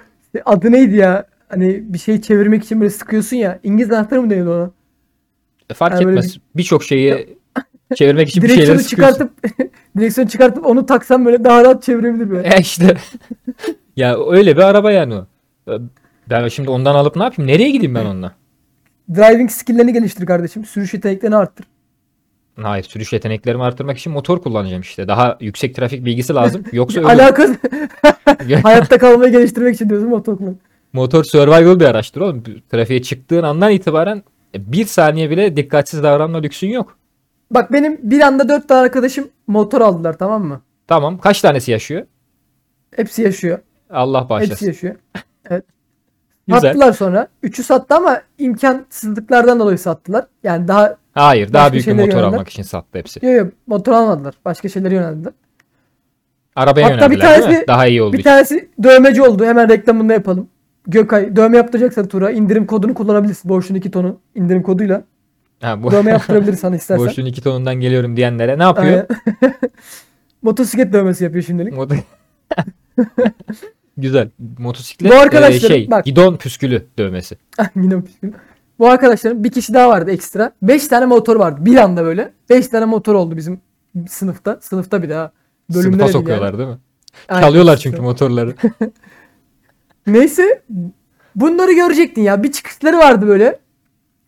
[0.45, 1.25] adı neydi ya?
[1.49, 3.59] Hani bir şey çevirmek için böyle sıkıyorsun ya.
[3.63, 4.71] İngiliz anahtarı mı deniyordu ona?
[5.73, 6.37] Fark Yani etmez.
[6.55, 7.37] Birçok şeyi
[7.95, 8.87] çevirmek için bir sıkıyorsun.
[8.87, 9.31] çıkartıp
[9.97, 12.47] direksiyonu çıkartıp onu taksan böyle daha rahat çevirebilir böyle.
[12.47, 12.97] E işte.
[13.95, 15.25] ya öyle bir araba yani o.
[16.29, 17.51] Ben şimdi ondan alıp ne yapayım?
[17.51, 18.31] Nereye gideyim ben onunla?
[19.15, 20.65] Driving skill'lerini geliştir kardeşim.
[20.65, 21.65] Sürüş yeteneklerini arttır.
[22.61, 25.07] Hayır, sürüş yeteneklerimi arttırmak için motor kullanacağım işte.
[25.07, 26.63] Daha yüksek trafik bilgisi lazım.
[26.71, 27.57] Yoksa öyle Alakası
[28.63, 30.57] hayatta kalmayı geliştirmek için diyorsun motor kullan.
[30.93, 32.43] motor survival bir araçtır oğlum.
[32.71, 34.23] Trafiğe çıktığın andan itibaren
[34.55, 36.97] e, bir saniye bile dikkatsiz davranma lüksün yok.
[37.51, 40.61] Bak benim bir anda dört tane arkadaşım motor aldılar tamam mı?
[40.87, 41.17] Tamam.
[41.17, 42.05] Kaç tanesi yaşıyor?
[42.95, 43.59] Hepsi yaşıyor.
[43.89, 44.65] Allah Hepsi bağışlasın.
[44.67, 44.95] yaşıyor.
[46.47, 46.61] Güzel.
[46.61, 47.27] Sattılar sonra.
[47.43, 50.25] Üçü sattı ama imkansızlıklardan dolayı sattılar.
[50.43, 52.27] Yani daha Hayır, daha büyük bir motor yöneldiler.
[52.27, 53.25] almak için sattı hepsi.
[53.25, 54.35] yok yok motor almadılar.
[54.45, 55.33] Başka şeylere yöneldiler.
[56.55, 57.53] Arabaya Hatta bir yöneldiler değil mi?
[57.53, 59.45] tanesi- Daha iyi olduğu Bir tanesi dövmeci oldu.
[59.45, 60.49] Hemen reklamını da yapalım.
[60.87, 63.49] Gökay dövme yaptıracaksan Tura indirim kodunu kullanabilirsin.
[63.49, 65.03] Boşluğun iki tonu indirim koduyla.
[65.61, 67.05] Ha, bu Dövme yaptırabiliriz sana istersen.
[67.05, 69.05] boşluğun iki tonundan geliyorum diyenlere ne yapıyor?
[69.41, 69.55] Aynen.
[70.41, 71.73] Motosiklet dövmesi yapıyor şimdilik.
[73.97, 74.29] Güzel.
[74.57, 76.05] Motosiklet Bu e, arkadaşların- şey, bak.
[76.05, 77.37] gidon püskülü dövmesi.
[77.75, 78.31] Yine püskül.
[78.79, 80.51] Bu arkadaşların bir kişi daha vardı ekstra.
[80.61, 82.31] 5 tane motor vardı bir anda böyle.
[82.49, 83.61] 5 tane motor oldu bizim
[84.09, 84.57] sınıfta.
[84.61, 85.31] Sınıfta bir daha.
[85.73, 86.77] Bölümde Sınıfa sokuyorlar değil mi?
[87.29, 87.41] yani.
[87.41, 87.81] Çalıyorlar Aynen.
[87.81, 88.55] çünkü motorları.
[90.07, 90.61] Neyse
[91.35, 92.43] bunları görecektin ya.
[92.43, 93.59] Bir çıkışları vardı böyle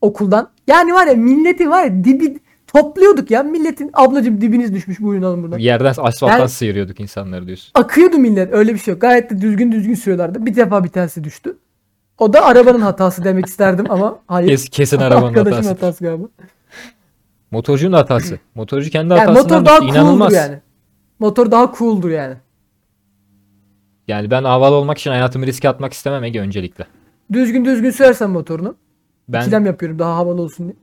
[0.01, 0.49] okuldan.
[0.67, 3.43] Yani var ya milleti var ya dibi topluyorduk ya.
[3.43, 5.57] Milletin ablacım dibiniz düşmüş buyurun alın buradan.
[5.57, 7.71] Yerden asfalttan Yani- sıyırıyorduk insanları diyorsun.
[7.73, 9.01] Akıyordu millet öyle bir şey yok.
[9.01, 10.45] Gayet de düzgün düzgün sürüyorlardı.
[10.45, 11.57] Bir defa bir tanesi düştü.
[12.17, 14.47] O da arabanın hatası demek isterdim ama hayır.
[14.49, 15.69] Kes, kesin arabanın Arkadaşın hatası.
[15.69, 16.27] hatası galiba.
[17.51, 18.39] Motorcunun hatası.
[18.55, 19.93] Motorcu kendi Yani hatasından motor daha düştü.
[19.93, 20.33] cool'dur İnanılmaz.
[20.33, 20.57] yani.
[21.19, 22.35] Motor daha cool'dur yani.
[24.09, 26.87] Yani ben havalı olmak için hayatımı riske atmak istemem Ege öncelikle.
[27.33, 28.75] Düzgün düzgün sürersen motorunu.
[29.27, 30.75] Ben İkilem yapıyorum daha havalı olsun diye.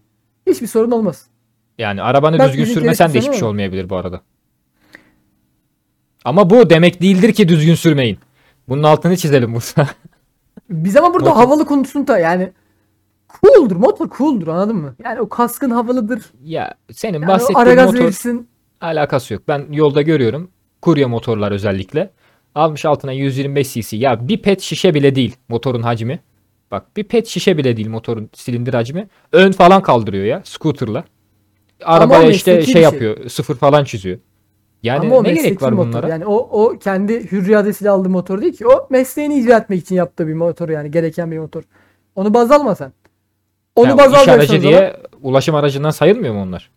[0.46, 1.26] Hiçbir sorun olmaz.
[1.78, 4.20] yani arabanı Bak düzgün sürmesen de hiçbir şey olmayabilir bu arada.
[6.24, 8.18] Ama bu demek değildir ki düzgün sürmeyin.
[8.68, 9.88] Bunun altını çizelim burada.
[10.70, 12.52] Biz ama burada Motor- havalı konusunda yani
[13.42, 13.76] cool'dur.
[13.76, 14.94] Motor cool'dur anladın mı?
[15.04, 16.22] Yani o kaskın havalıdır.
[16.44, 18.48] ya senin Yani bahsettiğin motor verirsin.
[18.80, 19.42] alakası yok.
[19.48, 20.50] Ben yolda görüyorum.
[20.82, 22.10] Kurye motorlar özellikle.
[22.56, 23.96] Almış altına 125 cc.
[23.96, 26.20] Ya bir pet şişe bile değil motorun hacmi.
[26.70, 29.08] Bak bir pet şişe bile değil motorun silindir hacmi.
[29.32, 31.04] Ön falan kaldırıyor ya scooter'la.
[31.84, 32.82] Arabaya o işte şey şey.
[32.82, 33.28] yapıyor.
[33.28, 34.18] Sıfır falan çiziyor.
[34.82, 35.88] Yani ama o ne gerek var motor.
[35.88, 36.08] bunlara?
[36.08, 38.66] Yani o, o kendi hür iradesiyle aldığı motor değil ki.
[38.66, 40.90] O mesleğini icra etmek için yaptığı bir motor yani.
[40.90, 41.62] Gereken bir motor.
[42.14, 42.92] Onu baz alma sen.
[43.76, 46.70] Onu Ya baz iş aracı o zaman- diye ulaşım aracından sayılmıyor mu onlar?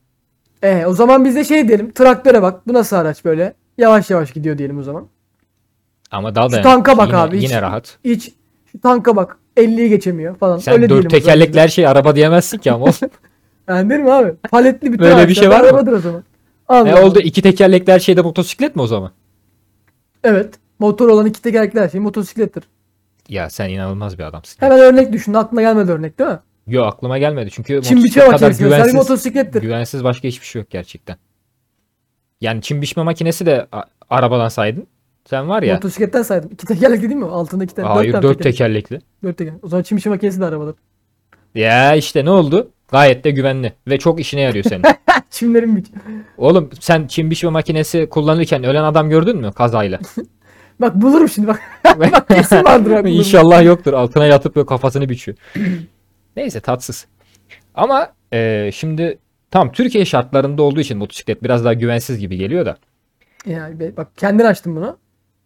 [0.63, 1.91] E, o zaman biz de şey diyelim.
[1.91, 2.67] Traktöre bak.
[2.67, 3.53] Bu nasıl araç böyle?
[3.77, 5.07] Yavaş yavaş gidiyor diyelim o zaman.
[6.11, 7.97] Ama daha Şu da tanka bak yine, abi, hiç- Yine rahat.
[8.05, 8.31] Hiç
[8.71, 9.37] şu tanka bak.
[9.57, 10.57] 50'yi geçemiyor falan.
[10.57, 12.85] Sen Öyle dört tekerlekli her şey araba diyemezsin ki ama.
[13.67, 14.33] Yani derim abi.
[14.51, 15.67] Paletli bir Böyle bir şey var mı?
[15.67, 16.23] Arabadır o zaman.
[16.67, 17.05] Allah ne Allah.
[17.05, 17.19] oldu?
[17.19, 19.11] İki tekerlekli her şeyde motosiklet mi o zaman?
[20.23, 20.53] Evet.
[20.79, 22.63] Motor olan iki tekerlekli her şey motosiklettir.
[23.29, 24.57] Ya sen inanılmaz bir adamsın.
[24.59, 25.33] Hemen örnek düşün.
[25.33, 26.39] Aklına gelmedi örnek değil mi?
[26.67, 29.61] Yok aklıma gelmedi çünkü Çim motosiklet kadar makinesi güvensiz, motosiklettir.
[29.61, 31.17] güvensiz başka hiçbir şey yok gerçekten.
[32.41, 33.67] Yani çim biçme makinesi de
[34.09, 34.87] arabadan saydın.
[35.25, 35.73] Sen var ya.
[35.73, 36.49] Motosikletten saydım.
[36.53, 37.25] İki tekerlekli değil mi?
[37.25, 37.87] Altında iki tane.
[37.87, 39.01] hayır tane dört teker- tekerlekli.
[39.23, 39.53] Dört teker.
[39.61, 40.75] O zaman çim biçme makinesi de arabadır.
[41.55, 42.71] Ya işte ne oldu?
[42.91, 44.83] Gayet de güvenli ve çok işine yarıyor senin.
[45.29, 45.87] Çimlerin biç.
[46.37, 49.99] Oğlum sen çim biçme makinesi kullanırken ölen adam gördün mü kazayla?
[50.81, 51.61] Bak bulurum şimdi bak.
[51.99, 53.07] bak kesin vardır bulurum.
[53.07, 53.93] İnşallah yoktur.
[53.93, 55.37] Altına yatıp böyle kafasını biçiyor.
[56.35, 57.07] Neyse tatsız.
[57.75, 59.17] Ama e, şimdi
[59.51, 62.77] tam Türkiye şartlarında olduğu için motosiklet biraz daha güvensiz gibi geliyor da.
[63.79, 64.97] Be- bak kendin açtın bunu.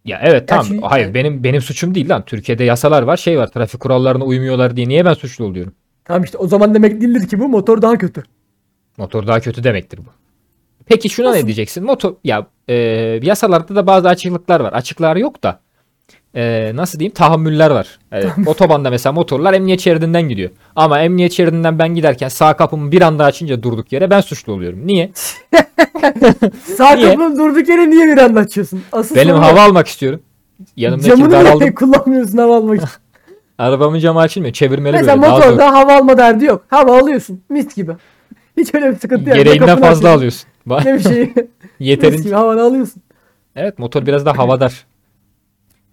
[0.04, 0.66] Ya evet tamam.
[0.68, 2.24] Gerçi- Hayır benim benim suçum değil lan.
[2.24, 3.46] Türkiye'de yasalar var, şey var.
[3.46, 5.72] Trafik kurallarına uymuyorlar diye niye ben suçlu oluyorum?
[6.04, 8.22] Tamam işte o zaman demek değildir ki bu motor daha kötü.
[8.96, 10.10] Motor daha kötü demektir bu.
[10.86, 11.38] Peki şuna Nasıl?
[11.40, 11.84] ne diyeceksin?
[11.84, 12.74] Motor ya e,
[13.22, 14.72] yasalarda da bazı açıklıklar var.
[14.72, 15.60] Açıklar yok da
[16.34, 17.98] e, nasıl diyeyim tahammüller var.
[18.12, 20.50] E, otobanda mesela motorlar emniyet şeridinden gidiyor.
[20.76, 24.86] Ama emniyet şeridinden ben giderken sağ kapımı bir anda açınca durduk yere ben suçlu oluyorum.
[24.86, 25.10] Niye?
[26.76, 27.08] Sağ Niye?
[27.08, 28.82] kapının durduk yere niye bir anda açıyorsun?
[28.92, 30.20] Asıl Benim hava almak istiyorum.
[30.76, 31.74] Yanımdaki Camını daraldım.
[31.74, 32.88] kullanmıyorsun hava almak için?
[33.58, 34.54] Arabamın camı açılmıyor.
[34.54, 35.32] Çevirmeli Mesela böyle.
[35.34, 35.38] Zor.
[35.38, 36.64] motorda hava alma derdi yok.
[36.68, 37.92] Hava alıyorsun mis gibi.
[38.56, 39.38] Hiç öyle bir sıkıntı yok.
[39.38, 40.90] Gereğinden kapını fazla açıyorsun, alıyorsun.
[40.90, 41.44] Ne bir şey.
[41.44, 41.46] mis
[41.80, 42.22] Yeterince.
[42.22, 43.02] gibi havanı alıyorsun.
[43.56, 44.86] Evet motor biraz daha havadar.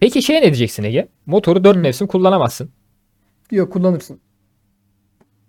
[0.02, 1.08] Peki şey ne diyeceksin Ege?
[1.26, 2.70] Motoru dört mevsim kullanamazsın.
[3.50, 4.20] Yok kullanırsın.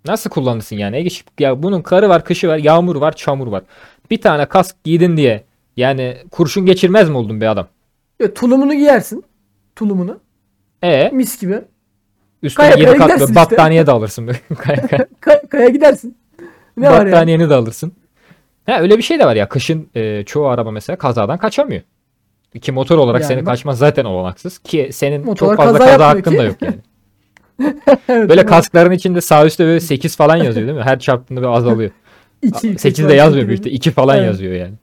[0.05, 0.95] Nasıl kullanırsın yani?
[0.97, 3.63] Ege, ya bunun karı var, kışı var, yağmur var, çamur var.
[4.11, 5.43] Bir tane kask giydin diye
[5.77, 7.67] Yani kurşun geçirmez mi oldun be adam?
[8.19, 9.23] Ya, tulumunu giyersin.
[9.75, 10.19] Tulumunu.
[10.83, 11.61] E Mis gibi.
[12.43, 13.35] üstüne Kaya 7 kaya katlı işte.
[13.35, 14.31] battaniye de alırsın.
[14.57, 15.07] Kaya kaya.
[15.19, 16.17] Kay- kaya gidersin.
[16.77, 17.11] Ne var yani?
[17.11, 17.93] Battaniyeni de alırsın.
[18.65, 19.49] Ha öyle bir şey de var ya.
[19.49, 21.81] Kışın e, çoğu araba mesela kazadan kaçamıyor.
[22.61, 24.59] Ki motor olarak Yani senin bak- kaçman zaten olanaksız.
[24.59, 26.75] Ki senin Motorlar çok fazla kaza kaza, hakkın da yok yani.
[28.09, 30.83] Evet, Böyle kaskların içinde sağ üstte böyle 8 falan yazıyor değil mi?
[30.83, 31.91] Her çarptığında bir azalıyor.
[32.41, 33.75] iki- 8 iki- de yazmıyor ihtimalle.
[33.75, 34.27] 2 falan Evet.
[34.27, 34.73] yazıyor yani.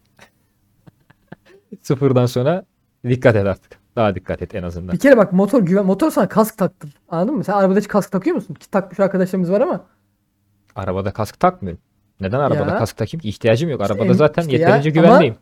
[1.83, 2.65] Sıfırdan sonra
[3.09, 3.73] dikkat et artık.
[3.97, 4.93] Daha dikkat et en azından.
[4.95, 6.91] Bir kere bak motor güven motor sana kask taktır.
[7.09, 7.45] Anladın mı?
[7.45, 8.55] Sen arabada hiç kask takıyor musun?
[8.55, 9.85] Ki takmış arkadaşlarımız var ama.
[10.77, 11.83] Arabada kask takmıyorum.
[12.21, 12.79] Neden arabada Ya.
[12.79, 13.29] kask takayım ki?
[13.29, 13.81] İhtiyacım yok.
[13.81, 15.35] İşte Arabada em- zaten işte ya, yeterince ama-.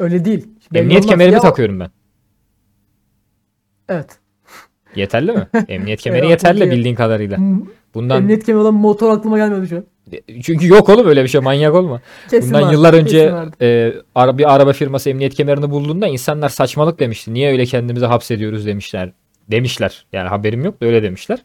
[0.00, 0.46] Öyle değil.
[0.72, 1.10] Belli Emniyet olmaz.
[1.12, 1.90] kemerimi Ya takıyorum ben.
[3.88, 4.18] Evet.
[4.96, 5.48] Yeterli mi?
[5.68, 7.36] Emniyet kemeri Eyvah, yeterli bildiğin kadarıyla.
[7.38, 7.60] M-
[7.94, 9.84] Bundan Emniyet kemeri olan motor aklıma gelmedi şu an.
[10.42, 12.00] çünkü yok oğlum öyle bir şey manyak olma.
[12.30, 13.56] Kesin Bundan vardı, yıllar kesin önce vardı.
[13.64, 17.34] e, ara- bir araba firması emniyet kemerini bulduğunda insanlar saçmalık demişti.
[17.34, 19.12] Niye öyle kendimizi hapsediyoruz demişler.
[19.50, 20.06] Demişler.
[20.12, 21.38] Yani haberim yok da öyle demişler.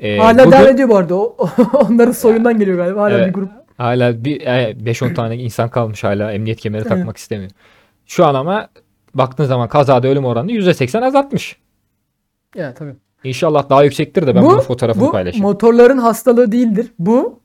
[0.00, 1.14] E, Hala bugün- devam ediyor bu arada.
[1.16, 1.36] O,
[1.72, 3.00] onların soyundan geliyor galiba.
[3.02, 3.28] Hala Evet.
[3.28, 3.50] bir grup.
[3.76, 7.50] Hala bir e, 5-10 tane insan kalmış hala emniyet kemeri takmak istemiyor.
[8.06, 8.68] Şu an ama
[9.14, 11.56] baktığın zaman kazada ölüm oranını %80 azaltmış.
[12.56, 12.94] Ya tabii.
[13.24, 15.46] İnşallah daha yüksektir de ben Bu- bunun fotoğrafını Bu paylaşayım.
[15.46, 16.92] motorların hastalığı değildir.
[16.98, 17.40] Bu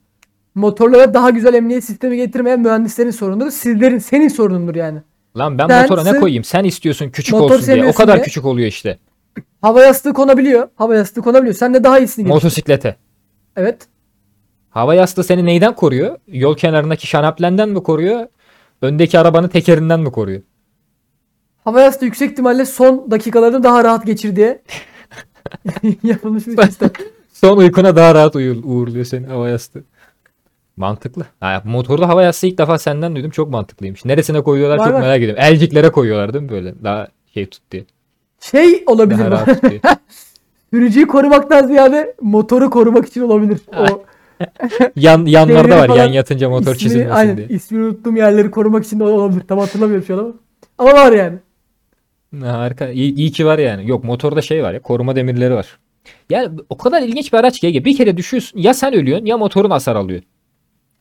[0.56, 3.52] motorlara daha güzel emniyet sistemi getirmeyen mühendislerin sorunudur.
[3.52, 5.00] Sizlerin, senin sorunundur yani.
[5.38, 6.44] Lan ben Sen motora ne koyayım?
[6.44, 7.86] Sen istiyorsun küçük olsun diye.
[7.86, 8.24] O kadar diye.
[8.24, 8.98] küçük oluyor işte.
[9.62, 10.67] Hava yastığı konabiliyor.
[10.76, 11.56] Hava yastığı konabiliyor.
[11.56, 12.34] Sen de daha iyisini getir.
[12.36, 12.96] Motosiklete.
[13.56, 13.88] Evet.
[14.71, 16.17] Hava yastığı seni neyden koruyor?
[16.27, 18.27] Yol kenarındaki şanaplenden mi koruyor?
[18.81, 20.41] Öndeki arabanın tekerinden mi koruyor?
[21.63, 24.62] Hava yastığı yüksek ihtimalle son dakikalarda daha rahat geçir diye
[26.03, 26.89] yapılmış bir sistem.
[27.34, 29.84] Son uykuna daha rahat uyur, uğurluyor seni hava yastığı.
[30.77, 31.25] Mantıklı.
[31.39, 33.31] Ha, motorda hava yastığı ilk defa senden duydum.
[33.31, 34.05] Çok mantıklıymış.
[34.05, 35.01] Neresine koyuyorlar Var çok var.
[35.01, 35.43] merak ediyorum.
[35.43, 36.73] Elciklere koyuyorlar değil mi böyle?
[36.84, 37.86] Daha şey tut diye.
[38.39, 39.19] Şey olabilir.
[39.19, 39.81] Daha rahat tut diye.
[40.73, 43.60] Sürücüyü korumaktan ziyade motoru korumak için olabilir.
[43.77, 44.03] O
[44.95, 47.47] Yan, yanlarda var yan yatınca motor ismini- çizilmesin aynen, diye.
[47.47, 49.41] ismini unuttuğum yerleri korumak için de olabilir.
[49.47, 50.34] Tam hatırlamıyorum şu an ama.
[50.77, 51.38] Ama var yani.
[52.41, 52.89] Ha, Harika.
[52.89, 53.89] İyi, iyi ki var yani.
[53.89, 55.80] Yok motorda şey var ya koruma demirleri var.
[56.30, 57.86] Yani o kadar ilginç bir araç ki.
[57.86, 60.21] Bir kere düşüyorsun ya sen ölüyorsun ya motorun hasar alıyor.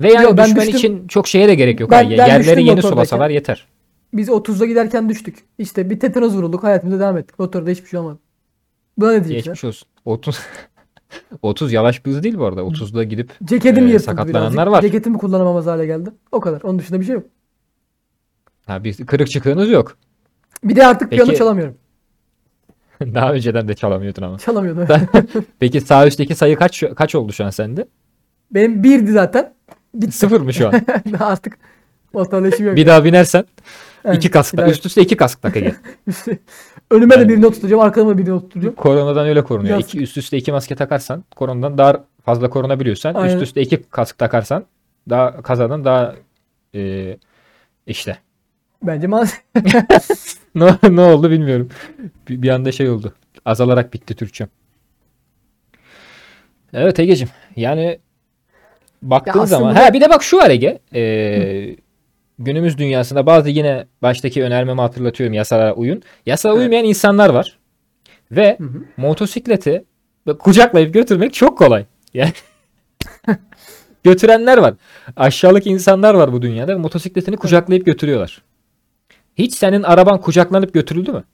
[0.00, 0.79] Ve yani Yo, ben düşmen düştüm.
[0.79, 1.90] için çok şeye de gerek yok.
[1.90, 2.11] Ben- ha.
[2.11, 3.66] ben Yerleri yeni sulasalar yeter.
[4.14, 5.38] Biz 30'da giderken düştük.
[5.59, 6.62] İşte bir tetanoz vurulduk.
[6.62, 7.38] Hayatımıza devam ettik.
[7.38, 8.18] Motorda hiçbir şey olmadı.
[8.98, 9.50] Buna ne diyeceksin?
[9.50, 9.88] Geçmiş olsun.
[10.05, 10.40] 30
[11.42, 12.61] 30 yavaş bir hız değil bu arada.
[12.61, 14.73] 30'da gidip Ceketim yırtıldı sakatlananlar birazcık.
[14.73, 14.83] var.
[14.83, 16.11] Ceketimi kullanamamaz hale geldi.
[16.33, 16.62] O kadar.
[16.62, 17.25] Onun dışında bir şey yok.
[18.66, 19.96] ha, bir kırık çıkığınız yok.
[20.64, 21.75] Bir de artık piyano Peki- çalamıyorum.
[23.14, 24.38] Daha önceden de çalamıyordun ama.
[24.38, 24.87] Çalamıyordum.
[25.59, 27.87] Peki sağ üstteki sayı kaç kaç oldu şu an sende?
[28.51, 29.55] Benim birdi zaten.
[30.11, 30.73] Sıfır mı şu an?
[31.20, 31.59] Artık
[32.55, 32.77] işim yok.
[32.77, 33.44] bir daha binersen
[34.04, 35.74] Evet, iki kask daha- üst üste iki kask tak Ege.
[36.90, 37.82] Önüme de Yani- birini oturtacağım.
[37.82, 38.74] Arkama birini oturtacağım.
[38.74, 39.78] Koronadan öyle korunuyor.
[39.78, 43.34] Biraz- İki, üst üste iki maske takarsan koronadan daha fazla korunabiliyorsan Aynen.
[43.36, 44.64] üst üste iki kask takarsan
[45.10, 46.14] daha kazadan daha
[46.74, 47.16] e,
[47.86, 48.18] işte
[48.82, 49.40] Bence maalesef.
[50.54, 51.68] ne, ne oldu bilmiyorum.
[52.28, 53.14] Bir, bir anda şey oldu.
[53.44, 54.48] Azalarak bitti Türkçem.
[56.72, 57.28] Evet Ege'cim.
[57.56, 57.98] Yani
[59.02, 60.78] baktığın Ya zaman ha bir de bak şu var Ege.
[60.94, 61.76] Ee,
[62.44, 66.03] günümüz dünyasında bazı yine baştaki önermemi hatırlatıyorum yasalara uyun.
[66.26, 66.62] Yasaya Evet.
[66.62, 67.59] uymayan insanlar var.
[68.31, 68.83] Ve Hı hı.
[68.96, 69.85] motosikleti
[70.38, 71.85] kucaklayıp götürmek çok kolay.
[72.14, 72.33] Yani
[74.05, 74.74] götürenler var.
[75.16, 76.79] Aşağılık insanlar var bu dünyada.
[76.79, 78.42] Motosikletini kucaklayıp götürüyorlar.
[79.37, 81.24] Hiç senin araban kucaklanıp götürüldü mü?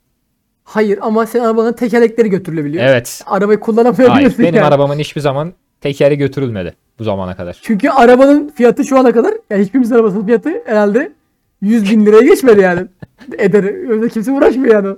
[0.64, 2.84] Hayır ama senin arabanın tekerlekleri götürülebiliyor.
[2.84, 3.22] Evet.
[3.26, 3.60] Arabayı Hayır.
[3.60, 4.64] kullanamayabiliyorsun Benim yani.
[4.66, 7.58] arabamın hiçbir zaman tekeri götürülmedi bu zamana kadar.
[7.62, 11.12] Çünkü arabanın fiyatı şu ana kadar yani hiçbirimizin arabasının fiyatı herhalde
[11.60, 12.86] 100 bin liraya geçmedi yani.
[13.38, 13.64] Eder.
[13.90, 14.96] Öyle kimse uğraşmıyor yani.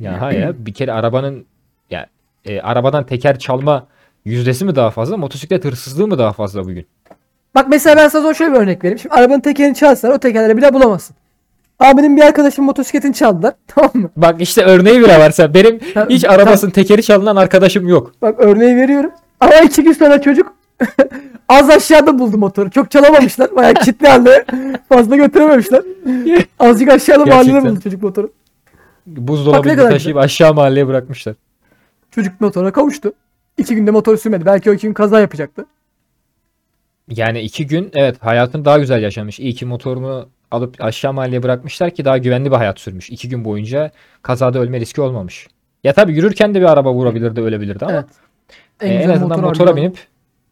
[0.00, 1.46] Ya ha ya bir kere arabanın
[1.90, 2.06] ya
[2.44, 3.86] e, arabadan teker çalma
[4.24, 6.86] yüzdesi mi daha fazla, motosiklet hırsızlığı mı daha fazla bugün?
[7.54, 8.98] Bak mesela ben sana şöyle bir örnek vereyim.
[8.98, 11.16] Şimdi arabanın tekerini çalsalar o tekerleri bile bulamazsın.
[11.80, 13.54] Abinin bir arkadaşım motosikletini çaldılar.
[13.66, 14.10] Tamam mı?
[14.16, 18.12] Bak işte örneği bile varsa benim hiç arabasının tekeri çalınan arkadaşım yok.
[18.22, 19.10] Bak örneği veriyorum.
[19.40, 20.54] Ama iki gün sonra çocuk
[21.48, 22.70] az aşağıda buldu motoru.
[22.70, 23.56] Çok çalamamışlar.
[23.56, 24.44] Bayağı kitli halde
[24.88, 25.82] fazla götürememişler.
[26.58, 27.70] Azıcık aşağıda mahallede Gerçekten.
[27.70, 28.26] buldu çocuk motoru.
[28.26, 31.34] Bak ne Buzdolabını kadar taşıyıp aşağı mahalleye bırakmışlar.
[32.10, 33.12] Çocuk motora kavuştu.
[33.58, 34.46] İki günde motor sürmedi.
[34.46, 35.66] Belki o iki gün kaza yapacaktı.
[37.08, 39.40] Yani iki gün evet hayatını daha güzel yaşamış.
[39.40, 43.10] İyi ki motorunu alıp aşağı mahalleye bırakmışlar ki daha güvenli bir hayat sürmüş.
[43.10, 43.90] İki gün boyunca
[44.22, 45.48] kazada ölme riski olmamış.
[45.84, 48.06] Ya tabii yürürken de bir araba vurabilirdi ölebilirdi ama Evet.
[48.80, 49.86] e, en, azından motor motora harbiden.
[49.86, 49.98] binip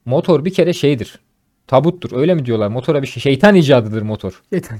[0.04, 1.18] motor bir kere şeydir.
[1.66, 2.68] Tabuttur öyle mi diyorlar?
[2.68, 4.42] Motora bir şey şeytan icadıdır motor.
[4.52, 4.78] Yeter.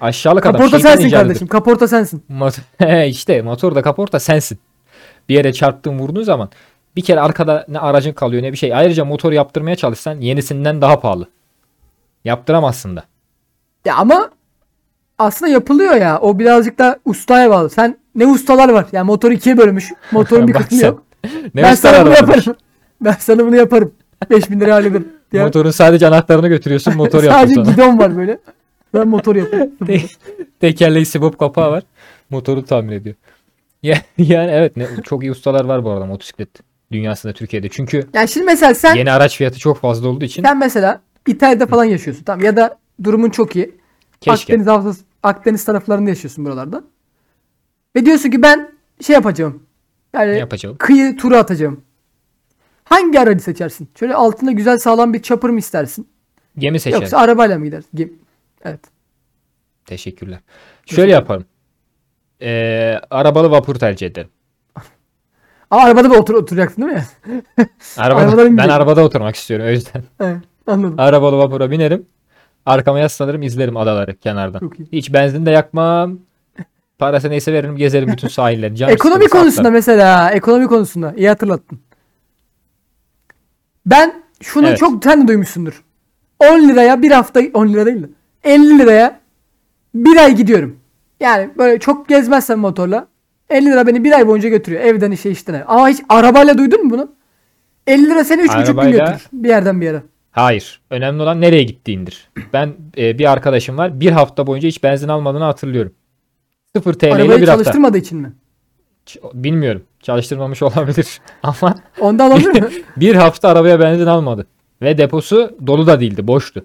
[0.00, 0.52] Aşağılık adam.
[0.52, 1.26] Kaporta şeytan sensin icadıdır.
[1.26, 1.48] kardeşim.
[1.48, 2.22] Kaporta sensin.
[2.30, 4.58] Mot- işte motor da kaporta sensin.
[5.28, 6.50] Bir yere çarptığın vurduğun zaman
[6.96, 8.74] bir kere arkada ne aracın kalıyor ne bir şey.
[8.74, 11.28] Ayrıca motor yaptırmaya çalışsan yenisinden daha pahalı.
[12.24, 13.04] Yaptıramazsın da.
[13.84, 14.30] Ya ama
[15.18, 16.18] aslında yapılıyor ya.
[16.20, 17.70] O birazcık da ustaya bağlı.
[17.70, 18.86] Sen ne ustalar var?
[18.92, 19.92] Yani motor ikiye bölmüş.
[20.12, 21.02] Motorun bir kısmı yok.
[21.54, 22.20] Ne ben sana bunu varmış.
[22.46, 22.56] yaparım.
[23.00, 23.92] Ben sana bunu yaparım.
[24.30, 25.08] 5000 lira hallederim.
[25.32, 27.70] Ya, Motorun sadece anahtarını götürüyorsun motor yapıyor Sadece sana.
[27.70, 28.38] gidon var böyle.
[28.94, 29.70] Ben motor yapıyorum.
[29.86, 30.00] Te-
[30.60, 31.82] Tekerleği sibop kapağı var.
[32.30, 33.14] Motoru tamir ediyor.
[33.82, 36.48] Ya- Yani evet ne, çok iyi ustalar var bu arada motosiklet
[36.92, 37.68] dünyasında Türkiye'de.
[37.68, 41.66] Çünkü yani şimdi mesela sen yeni araç fiyatı çok fazla olduğu için sen mesela İtalya'da
[41.66, 42.24] falan yaşıyorsun.
[42.24, 43.74] Tamam ya da durumun çok iyi.
[44.20, 44.52] keşke.
[44.52, 46.84] Akdeniz havzası, Akdeniz taraflarında yaşıyorsun buralarda.
[47.96, 49.62] Ve diyorsun ki ben şey yapacağım.
[50.14, 50.76] Yani Ne yapacağım?
[50.78, 51.80] kıyı turu atacağım.
[52.90, 53.88] Hangi aracı seçersin?
[53.98, 56.08] Şöyle altında güzel sağlam bir chopper mı istersin?
[56.58, 57.02] Gemi seçerim.
[57.02, 57.88] Yoksa arabayla mı gidersin?
[57.94, 58.12] Gem-
[58.64, 58.80] Evet.
[59.86, 60.38] Teşekkürler.
[60.86, 61.44] Şöyle yaparım.
[62.42, 64.28] Ee, arabalı vapur tercih ederim.
[65.70, 67.04] Ama arabada da otur oturacaksın değil mi?
[67.96, 70.02] Arabada, Arabadan ben arabada oturmak istiyorum o yüzden.
[70.20, 70.36] evet.
[70.66, 70.94] Anladım.
[70.98, 72.06] Arabalı vapura binerim.
[72.66, 74.70] Arkama yaslanırım izlerim adaları kenardan.
[74.92, 76.18] Hiç benzin de yakmam.
[76.98, 78.92] Parası neyse veririm gezerim bütün sahilleri.
[78.92, 79.74] Ekonomi konusunda atlarım.
[79.74, 81.80] mesela ekonomi konusunda iyi hatırlattın.
[83.86, 84.78] Ben şunu Evet.
[84.78, 85.84] çok sen de duymuşsundur.
[86.38, 88.06] 10 liraya bir hafta 10 lira değil de
[88.44, 89.20] 50 liraya
[89.94, 90.76] bir ay gidiyorum.
[91.20, 93.06] Yani böyle çok gezmezsem motorla
[93.50, 94.82] 50 lira beni bir ay boyunca götürüyor.
[94.82, 95.64] Evden işe işten eve.
[95.64, 97.12] Ama hiç arabayla duydun mu bunu?
[97.86, 99.28] 50 lira seni 3,5 gün Arabayla- götürür.
[99.32, 100.02] Bir yerden bir yere.
[100.30, 100.80] Hayır.
[100.90, 102.30] Önemli olan nereye gittiğindir.
[102.52, 104.00] Ben e, bir arkadaşım var.
[104.00, 105.92] Bir hafta boyunca hiç benzin almadığını hatırlıyorum.
[106.76, 107.52] 0 TL ile Arabayı bir hafta.
[107.64, 108.32] çalıştırmadığı için mi?
[109.34, 109.82] Bilmiyorum.
[110.02, 111.20] Çalıştırmamış olabilir.
[111.42, 112.68] Ama Ondan olabilir mi?
[112.96, 114.46] bir hafta arabaya benzin almadı.
[114.82, 116.26] Ve deposu dolu da değildi.
[116.26, 116.64] Boştu.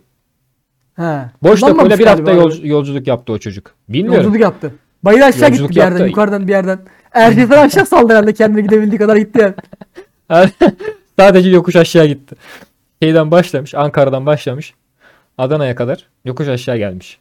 [0.95, 1.25] He.
[1.43, 3.71] Boş depoyla bir hafta yol- yolculuk yaptı o çocuk.
[3.89, 4.23] Bilmiyorum.
[4.23, 4.71] Yolculuk yaptı.
[5.03, 5.91] Bayır aşağı Yolculuk gitti bir yerden.
[5.97, 6.07] yaptı.
[6.09, 6.79] Yukarıdan bir yerden.
[7.13, 9.39] Erciyes'ten aşağı saldı herhalde kendine gidebildiği kadar gitti
[10.29, 10.49] yani.
[11.19, 12.35] Sadece yokuş aşağı gitti.
[13.03, 13.75] Şeyden başlamış.
[13.75, 14.73] Ankara'dan başlamış.
[15.37, 17.19] Adana'ya kadar yokuş aşağı gelmiş.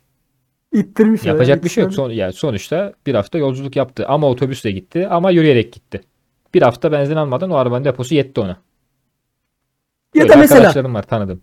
[0.74, 1.24] İttirmiş.
[1.24, 1.32] ya.
[1.32, 1.94] Yapacak bir şey yok.
[1.94, 4.06] Son, yani sonuçta bir hafta yolculuk yaptı.
[4.08, 5.08] Ama otobüsle gitti.
[5.08, 6.00] Ama yürüyerek gitti.
[6.54, 8.48] Bir hafta benzin almadan o arabanın deposu yetti ona.
[8.48, 8.56] Ya
[10.22, 11.40] Böyle da mesela arkadaşlarım var tanıdım.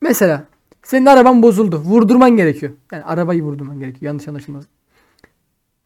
[0.00, 0.44] mesela
[0.82, 1.76] senin araban bozuldu.
[1.76, 2.72] Vurdurman gerekiyor.
[2.92, 4.02] Yani arabayı vurdurman gerekiyor.
[4.02, 4.64] Yanlış anlaşılmaz.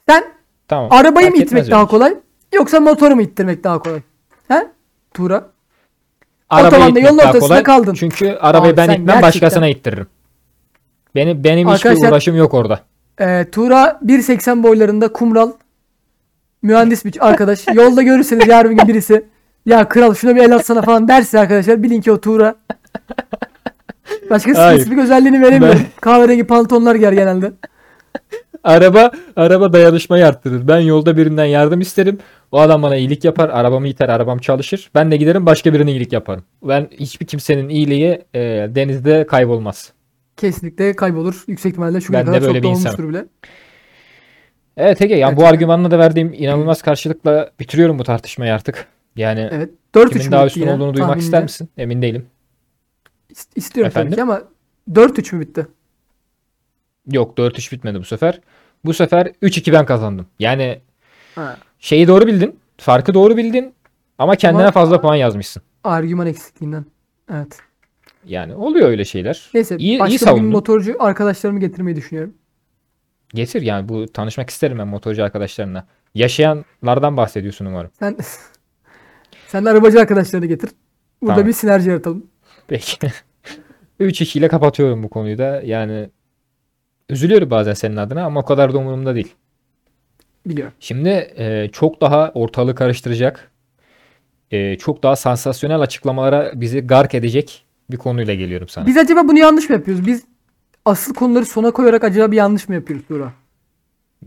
[0.09, 0.25] Sen
[0.69, 0.89] Tamam.
[0.93, 1.91] arabayı mı itmek daha için.
[1.91, 2.15] kolay
[2.55, 4.01] yoksa motoru mu ittirmek daha kolay?
[4.49, 4.69] He?
[5.15, 5.51] Tuğra.
[6.51, 7.63] Arabayı Otobanda yolun ortasında kolay.
[7.63, 7.95] kaldın.
[7.95, 10.07] Çünkü arabayı Abi ben itmem gerçekten- başkasına ittiririm.
[11.17, 12.81] Benim, benim hiçbir Arkadaşlar- uğraşım yok orada.
[13.21, 15.53] Ee, Tuğra 1.80 boylarında kumral
[16.63, 17.65] mühendis bir arkadaş.
[17.75, 19.25] Yolda görürseniz yarın bir gün birisi
[19.67, 22.55] ya kral şuna bir el atsana falan derse arkadaşlar bilin ki o Tuğra.
[24.31, 24.79] Başka Hayır.
[24.81, 25.81] spesifik özelliğini veremiyorum.
[26.01, 27.53] Kahverengi pantolonlar giyer genelde.
[28.65, 30.69] Araba araba dayanışmayı arttırır.
[30.69, 32.19] Ben yolda birinden yardım isterim.
[32.53, 33.49] O adam bana iyilik yapar.
[33.49, 34.09] Arabamı iter.
[34.09, 34.91] Arabam çalışır.
[34.95, 36.45] Ben de giderim başka birine iyilik yaparım.
[36.63, 38.41] Ben hiçbir kimsenin iyiliği e,
[38.75, 39.93] denizde kaybolmaz.
[40.37, 41.45] Kesinlikle kaybolur.
[41.47, 43.25] Yüksek ihtimalle şu Ben kadar çok da olmuştur bile.
[44.77, 45.55] Evet Ege yani bu Gerçekten.
[45.55, 48.87] argümanla da verdiğim inanılmaz karşılıkla bitiriyorum bu tartışmayı artık.
[49.17, 49.71] Yani Evet.
[49.95, 51.25] 4-3 kimin daha üstün yine olduğunu duymak tahminimce?
[51.27, 51.69] ister misin?
[51.77, 52.27] Emin değilim.
[53.31, 54.17] İst- İstiyorum tabii Efendim?
[54.17, 54.43] ki ama
[54.93, 55.67] 4-3 mü bitti?
[57.13, 58.41] Yok 4-3 bitmedi bu sefer.
[58.85, 60.27] Bu sefer 3-2 ben kazandım.
[60.39, 60.81] Yani
[61.35, 61.57] Ha.
[61.79, 62.59] şeyi doğru bildin.
[62.79, 63.75] Farkı doğru bildin.
[64.19, 65.63] Ama kendine Ama- fazla puan yazmışsın.
[65.85, 66.85] Argüman eksikliğinden.
[67.35, 67.59] Evet.
[68.27, 69.51] Yani oluyor öyle şeyler.
[69.55, 70.51] Neyse İyi, iyi başka bir gün savundun.
[70.51, 72.35] motorcu arkadaşlarımı getirmeyi düşünüyorum.
[73.35, 75.87] Getir yani bu tanışmak isterim ben motorcu arkadaşlarına.
[76.15, 77.91] Yaşayanlardan bahsediyorsun umarım.
[77.99, 78.17] Sen
[79.47, 80.71] sen de arabacı arkadaşlarını getir.
[81.23, 81.49] Burada Tamam.
[81.49, 82.27] bir sinerji yaratalım.
[82.69, 82.99] Peki.
[84.01, 85.63] 3-2 ile kapatıyorum bu konuyu da.
[85.65, 86.11] Yani
[87.11, 89.35] üzülüyorum bazen senin adına ama o kadar da umurumda değil.
[90.47, 90.75] Biliyorum.
[90.81, 91.09] Şimdi
[91.39, 93.51] e, çok daha ortalığı karıştıracak,
[94.51, 98.87] e, çok daha sansasyonel açıklamalara bizi gark edecek bir konuyla geliyorum sana.
[98.87, 100.07] Biz acaba bunu yanlış mı yapıyoruz?
[100.07, 100.25] Biz
[100.85, 103.33] asıl konuları sona koyarak acaba bir yanlış mı yapıyoruz Tuğra?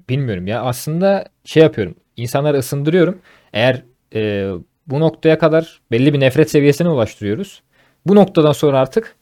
[0.10, 1.95] Bilmiyorum ya aslında şey yapıyorum.
[2.17, 3.17] İnsanları ısındırıyorum.
[3.54, 3.84] Eğer
[4.15, 4.52] e,
[4.88, 7.62] bu noktaya kadar belli bir nefret seviyesine ulaştırıyoruz.
[8.06, 9.15] Bu noktadan sonra artık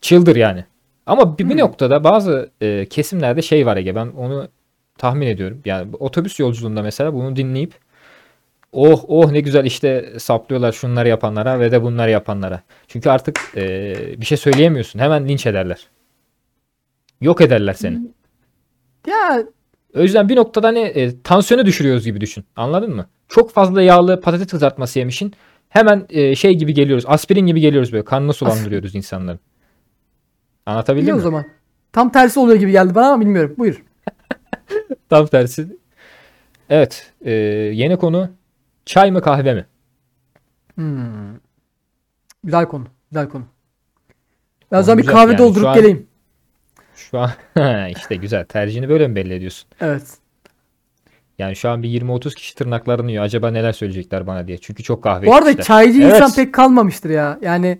[0.00, 0.64] çıldır yani.
[1.06, 1.58] Ama bir, bir Hmm.
[1.60, 4.48] noktada bazı e, kesimlerde şey var Ege ben onu
[4.98, 5.62] tahmin ediyorum.
[5.64, 7.74] Yani otobüs yolculuğunda mesela bunu dinleyip
[8.72, 12.62] oh oh ne güzel işte saplıyorlar şunları yapanlara ve de bunları yapanlara.
[12.88, 14.98] Çünkü artık e, bir şey söyleyemiyorsun.
[14.98, 15.88] Hemen linç ederler.
[17.20, 17.98] Yok ederler seni.
[19.06, 19.42] Ya
[19.96, 22.44] O yüzden bir noktada hani e, tansiyonu düşürüyoruz gibi düşün.
[22.56, 23.06] Anladın mı?
[23.28, 25.32] Çok fazla yağlı patates kızartması yemişin.
[25.68, 27.04] Hemen e, şey gibi geliyoruz.
[27.08, 28.04] Aspirin gibi geliyoruz böyle.
[28.04, 29.40] Kanını sulandırıyoruz insanların.
[30.66, 31.22] Anlatabildim iyi o mi?
[31.22, 31.44] zaman.
[31.92, 33.54] Tam tersi oluyor gibi geldi bana ama bilmiyorum.
[33.58, 33.84] Buyur.
[35.08, 35.66] Tam tersi.
[36.70, 37.12] Evet.
[37.24, 37.32] e,
[37.74, 38.30] yeni konu.
[38.86, 39.66] Çay mı kahve mi?
[40.74, 41.36] Hmm.
[42.44, 42.84] Güzel konu.
[43.10, 43.44] Güzel konu.
[44.72, 46.06] Ben zaman bir kahve Yani doldurup şu an- geleyim.
[46.94, 47.30] Şu an
[47.96, 48.44] işte güzel.
[48.44, 49.68] Tercihini böyle mi belli ediyorsun?
[49.80, 50.02] Evet.
[51.38, 53.24] Yani şu an bir 20-30 kişi tırnaklarını yiyor.
[53.24, 54.58] Acaba neler söyleyecekler bana diye.
[54.58, 55.76] Çünkü çok kahve Bu arada içmişler.
[55.76, 56.14] çaycı Evet.
[56.14, 57.38] insan pek kalmamıştır ya.
[57.42, 57.78] Yani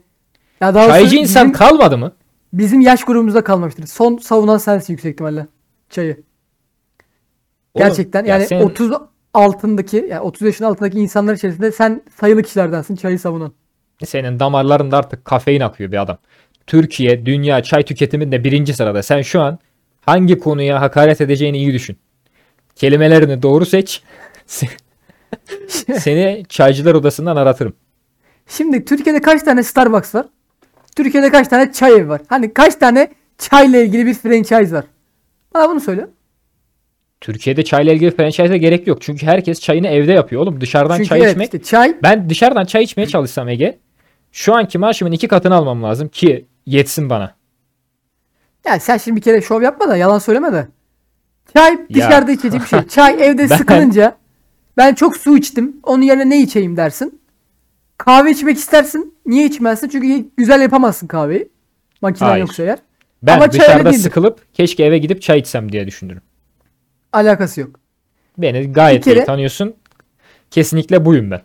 [0.60, 2.12] ya daha Çaycı doğrusu insan bizim, kalmadı mı?
[2.52, 3.86] bizim yaş grubumuzda kalmamıştır.
[3.86, 5.46] Son savunan sensin yüksek ihtimalle.
[5.90, 6.22] Çayı.
[7.74, 8.92] Oğlum, Gerçekten ya yani sen- 30
[9.36, 13.52] altındaki yani 30 yaşın altındaki insanlar içerisinde sen sayılı kişilerdensin çayı savunan.
[14.04, 16.18] Senin damarlarında artık kafein akıyor bir adam.
[16.66, 19.02] Türkiye, dünya çay tüketiminde birinci sırada.
[19.02, 19.58] Sen şu an
[20.00, 21.96] hangi konuya hakaret edeceğini iyi düşün.
[22.76, 24.02] Kelimelerini doğru seç.
[25.98, 27.74] Seni çaycılar odasından aratırım.
[28.48, 30.26] Şimdi Türkiye'de kaç tane Starbucks var?
[30.96, 32.20] Türkiye'de kaç tane çay evi var?
[32.28, 34.84] Hani kaç tane çayla ilgili bir franchise var?
[35.54, 36.08] Bana bunu söyle.
[37.26, 39.02] Türkiye'de çayla ilgili franchise'e gerek yok.
[39.02, 40.60] Çünkü herkes çayını evde yapıyor oğlum.
[40.60, 41.44] Dışarıdan Çünkü çay evet, içmek.
[41.46, 43.78] işte çay Ben dışarıdan çay içmeye çalışsam Ege.
[44.32, 47.34] Şu anki maaşımın iki katını almam lazım ki yetsin bana.
[48.66, 50.68] Ya sen şimdi bir kere şov yapma da yalan söyleme de.
[51.54, 51.78] Çay Ya.
[51.94, 52.86] dışarıda içecek bir şey.
[52.88, 54.16] Çay evde Ben- sıkılınca
[54.76, 55.76] ben çok su içtim.
[55.82, 57.20] Onun yerine ne içeyim dersin.
[57.98, 59.14] Kahve içmek istersin.
[59.26, 59.88] Niye içmezsin?
[59.88, 61.48] Çünkü güzel yapamazsın kahveyi.
[62.02, 62.40] Makinen Hayır.
[62.40, 62.78] yoksa eğer.
[63.22, 66.22] Ben Ama dışarıda sıkılıp keşke eve gidip çay içsem diye düşünürüm.
[67.16, 67.70] Alakası yok.
[68.38, 69.74] Beni gayet kere- iyi tanıyorsun.
[70.50, 71.40] Kesinlikle buyum ben.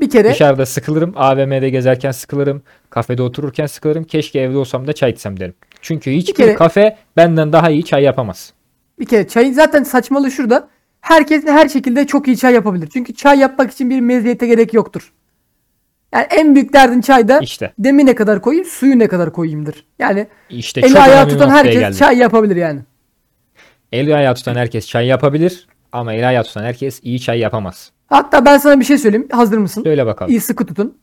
[0.00, 1.12] Bir kere Dışarıda sıkılırım.
[1.16, 2.62] AVM'de gezerken sıkılırım.
[2.90, 4.04] Kafede otururken sıkılırım.
[4.04, 5.54] Keşke evde olsam da çay içsem derim.
[5.82, 8.52] Çünkü hiçbir kere- kafe benden daha iyi çay yapamaz.
[9.00, 10.68] bir kere çay zaten saçmalığı şurada.
[11.00, 12.88] Herkes her şekilde çok iyi çay yapabilir.
[12.92, 15.12] Çünkü çay yapmak için bir meziyete gerek yoktur.
[16.12, 17.72] Yani en büyük derdin çayda İşte.
[17.78, 19.86] demi ne kadar koyayım, suyu ne kadar koyayımdır.
[19.98, 21.98] Yani İşte eli ayağı tutan herkes geldim.
[21.98, 22.80] çay yapabilir yani.
[23.92, 25.66] Eli ayağı tutan herkes çay yapabilir.
[25.92, 27.92] Ama eli ayağı tutan herkes iyi çay yapamaz.
[28.06, 29.28] Hatta ben sana bir şey söyleyeyim.
[29.32, 29.82] Hazır mısın?
[29.82, 30.30] Söyle bakalım.
[30.30, 30.98] İyi sıkı tutun.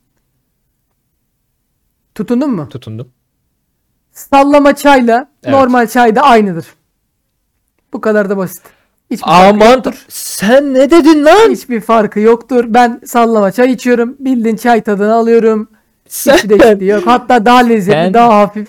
[2.15, 2.69] Tutundun mu?
[2.69, 3.09] Tutundum.
[4.11, 5.53] Sallama çayla Evet.
[5.55, 6.65] normal çay da aynıdır.
[7.93, 8.61] Bu kadar da basit.
[9.11, 10.05] Hiçbir farkı Aman yoktur.
[10.09, 11.51] sen ne dedin lan?
[11.51, 12.65] Hiçbir farkı yoktur.
[12.67, 14.15] Ben sallama çay içiyorum.
[14.19, 15.69] Bildiğin çay tadını alıyorum.
[16.07, 17.03] Sen Hiçbir değişikliği yok.
[17.07, 18.67] Hatta daha lezzetli, Sen- daha hafif.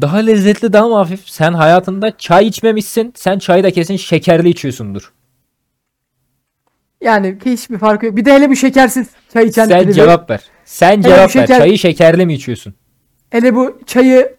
[0.00, 1.28] Daha lezzetli daha mı hafif?
[1.28, 3.12] Sen hayatında çay içmemişsin.
[3.16, 5.12] Sen çayı da kesin şekerli içiyorsundur.
[7.00, 8.16] Yani hiçbir farkı yok.
[8.16, 9.94] Bir de hele bir şekersiz çay içen Sen biri.
[9.94, 10.40] cevap ver.
[10.64, 11.28] Sen cevap ver.
[11.46, 12.74] şeker- Çayı şekerli mi içiyorsun?
[13.30, 14.36] Hele bu çayı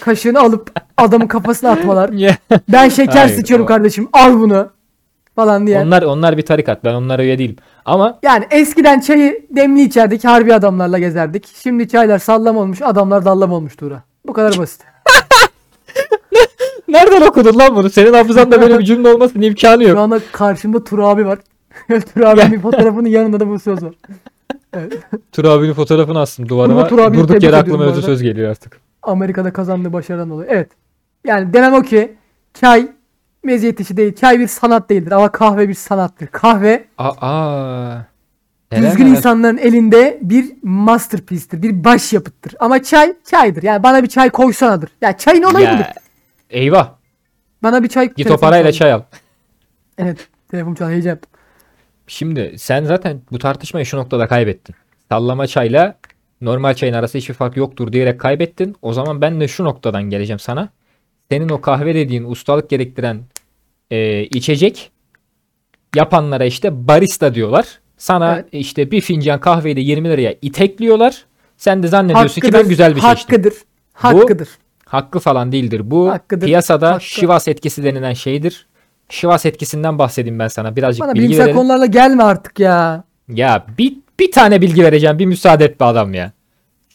[0.00, 2.10] kaşığını alıp adamın kafasına atmalar.
[2.68, 4.08] Ben şeker Hayır, sıçıyorum o- kardeşim.
[4.12, 4.70] Al bunu.
[5.36, 5.80] Falan diye.
[5.80, 6.84] Onlar onlar bir tarikat.
[6.84, 7.56] Ben onlara üye değilim.
[7.84, 10.24] Ama Yani eskiden çayı demli içerdik.
[10.24, 11.46] Harbi adamlarla gezerdik.
[11.62, 12.82] Şimdi çaylar sallam olmuş.
[12.82, 14.02] Adamlar dallam olmuş Tuğra.
[14.26, 14.80] Bu kadar basit.
[16.88, 17.90] nereden okudun lan bunu?
[17.90, 19.98] Senin hafızanda böyle bir cümle olmasının imkanı Şu yok.
[19.98, 21.38] anda karşımda Tur abi var.
[22.14, 23.94] Tur abinin fotoğrafının yanında da bu söz var.
[24.72, 24.92] Evet.
[25.32, 26.80] Tur abinin fotoğrafını astım duvarıma.
[26.80, 28.02] Bunu Tur Durduk yere aklıma arada.
[28.02, 28.80] söz geliyor artık.
[29.02, 30.48] Amerika'da kazandığı başarıdan dolayı.
[30.50, 30.70] Evet.
[31.26, 32.16] Yani demem o ki
[32.54, 32.88] çay
[33.44, 34.14] meziyet işi değil.
[34.14, 36.26] Çay bir sanat değildir ama kahve bir sanattır.
[36.26, 37.96] Kahve Aa.
[38.82, 39.16] Düzgün neler.
[39.16, 41.62] insanların elinde bir masterpiece'tir.
[41.62, 42.54] Bir başyapıttır.
[42.60, 43.62] Ama çay çaydır.
[43.62, 44.90] Yani bana bir çay koysanadır.
[45.00, 45.84] Ya çayın olayı budur.
[46.50, 46.90] Eyvah.
[47.62, 49.02] Bana bir çay Git o parayla çay al.
[49.98, 50.28] Evet.
[50.50, 51.10] Telefon çal heyecan.
[51.10, 51.30] yaptım.
[52.06, 54.74] Şimdi sen zaten bu tartışmayı şu noktada kaybettin.
[55.08, 55.98] Sallama çayla
[56.40, 58.76] normal çayın arasında hiçbir fark yoktur diyerek kaybettin.
[58.82, 60.68] O zaman ben de şu noktadan geleceğim sana.
[61.30, 63.20] Senin o kahve dediğin ustalık gerektiren
[63.90, 64.90] e, içecek
[65.96, 67.80] yapanlara işte barista diyorlar.
[67.98, 68.46] Sana Evet.
[68.52, 71.24] işte bir fincan kahveyi de 20 liraya itekliyorlar.
[71.56, 73.10] Sen de zannediyorsun ki ben Hakkıdır, güzel bir şey.
[73.10, 73.54] Hakkıdır.
[73.92, 74.48] Hakkıdır.
[74.86, 75.82] Hakkı falan değildir.
[75.84, 77.04] Bu Hakkıdır, piyasada hakkı.
[77.04, 78.66] Şivas etkisi denilen şeydir.
[79.08, 80.76] Şivas etkisinden bahsedeyim ben sana.
[80.76, 81.56] Birazcık Bana bilgi verelim.
[81.56, 83.04] konularla gelme artık ya.
[83.28, 85.18] Ya bir, bir tane bilgi vereceğim.
[85.18, 86.32] Bir müsaade et be adam ya.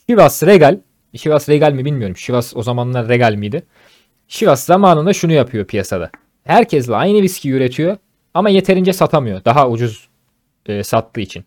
[0.09, 0.77] Şivas Regal.
[1.15, 2.17] Şivas Regal mi bilmiyorum.
[2.17, 3.63] Şivas o zamanlar Regal miydi?
[4.27, 6.09] Şivas zamanında şunu yapıyor piyasada.
[6.43, 7.97] Herkesle aynı viski üretiyor
[8.33, 9.45] ama yeterince satamıyor.
[9.45, 10.08] Daha ucuz
[10.65, 11.45] e, sattığı için.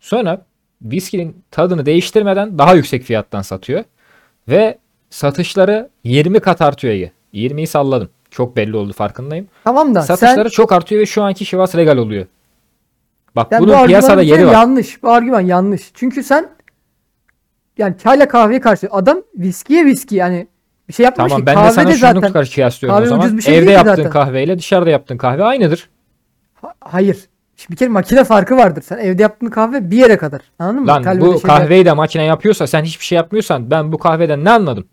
[0.00, 0.44] Sonra
[0.82, 3.84] viskinin tadını değiştirmeden daha yüksek fiyattan satıyor.
[4.48, 4.78] Ve
[5.10, 7.12] satışları 20 kat artıyor Ege.
[7.34, 8.10] 20'yi salladım.
[8.30, 9.48] Çok belli oldu farkındayım.
[9.64, 12.26] Tamam da Satışları sen çok artıyor ve şu anki Şivas Regal oluyor.
[13.36, 14.52] Bak Yani bunun bu piyasada yeri var.
[14.52, 15.02] yanlış.
[15.02, 15.90] Bu argüman yanlış.
[15.94, 16.48] Çünkü sen
[17.78, 20.46] yani çayla kahveye karşı adam viskiye viski yani
[20.88, 21.46] bir şey yapmamış Tamam ki.
[21.46, 23.38] ben de Kahve sana de şunu zaten kıyaslıyorum kahve o zaman.
[23.38, 24.10] şey Evde yaptığın zaten.
[24.10, 25.90] kahveyle dışarıda yaptığın kahve aynıdır.
[26.54, 27.18] Ha- hayır.
[27.62, 28.82] Şimdi bir kere makine farkı vardır.
[28.82, 30.40] Sen evde yaptığın kahve bir yere kadar.
[30.58, 30.86] Anladın mı?
[30.86, 34.44] Lan İthal bu şeyler- kahveyi de makine yapıyorsa sen hiçbir şey yapmıyorsan ben bu kahveden
[34.44, 34.84] ne anladım?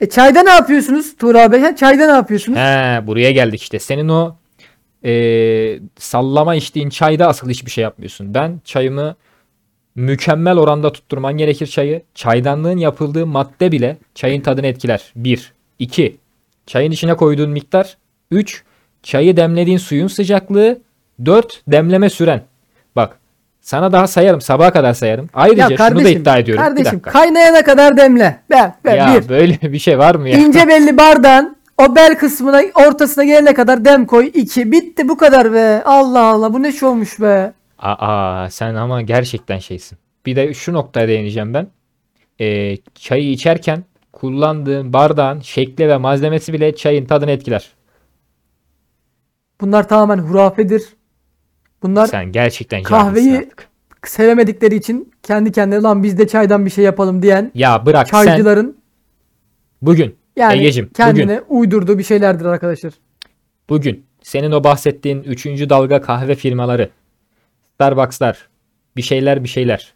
[0.00, 1.58] E çayda ne yapıyorsunuz Tuğra abi?
[1.58, 2.58] Ha, çayda ne yapıyorsunuz?
[2.58, 3.78] He, buraya geldik işte.
[3.78, 4.36] Senin o
[5.04, 5.12] e,
[5.98, 8.34] sallama içtiğin çayda asıl hiçbir şey yapmıyorsun.
[8.34, 9.16] Ben çayımı
[9.94, 12.02] mükemmel oranda tutturman gerekir çayı.
[12.14, 15.12] Çaydanlığın yapıldığı madde bile çayın tadını etkiler.
[15.16, 15.52] 1.
[15.78, 16.16] 2.
[16.66, 17.96] Çayın içine koyduğun miktar.
[18.30, 18.64] 3.
[19.02, 20.78] Çayı demlediğin suyun sıcaklığı.
[21.26, 21.62] 4.
[21.68, 22.42] Demleme süren.
[22.96, 23.18] Bak
[23.60, 24.40] sana daha sayarım.
[24.40, 25.28] Sabaha kadar sayarım.
[25.34, 26.64] Ayrıca şunu da iddia ediyorum.
[26.64, 28.40] Kardeşim kaynayana kadar demle.
[28.50, 29.28] Ben, ben Ya bir.
[29.28, 30.38] böyle bir şey var mı ya?
[30.38, 34.30] İnce belli bardağın o bel kısmına ortasına gelene kadar dem koy.
[34.34, 34.72] 2.
[34.72, 35.82] Bitti bu kadar be.
[35.84, 37.52] Allah Allah bu ne şey olmuş be.
[37.78, 39.98] Aa sen ama gerçekten şeysin.
[40.26, 41.66] Bir de şu noktaya değineceğim ben.
[42.40, 47.70] Ee, çayı içerken kullandığın bardağın şekli ve malzemesi bile çayın tadını etkiler.
[49.60, 50.82] Bunlar tamamen hurafedir.
[51.82, 53.68] Bunlar Sen gerçekten kahveyi- artık.
[54.06, 58.24] sevemedikleri için kendi kendine lan biz de çaydan bir şey yapalım diyen Ya bırak sen
[58.24, 58.76] çaycıların
[59.82, 62.92] bugün yani Egeciğim, kendine uydurduğu bir şeylerdir arkadaşlar.
[63.68, 65.46] bugün senin o bahsettiğin 3.
[65.46, 66.90] dalga kahve firmaları
[67.74, 68.48] Starbucks'lar
[68.96, 69.94] bir şeyler bir şeyler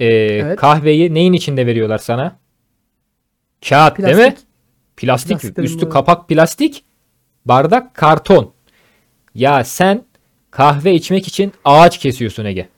[0.00, 2.36] ee, kahveyi neyin içinde veriyorlar sana?
[3.68, 4.22] Kağıt değil mi?
[4.22, 4.46] Plastik.
[4.96, 6.84] Plastik, Plastik üstü kapak plastik,
[7.44, 8.52] bardak karton.
[9.34, 10.02] Ya sen
[10.56, 12.68] kahve içmek için ağaç kesiyorsun Ege.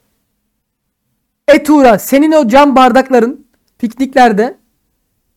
[1.48, 3.46] E Tuğra senin o cam bardakların
[3.78, 4.56] pikniklerde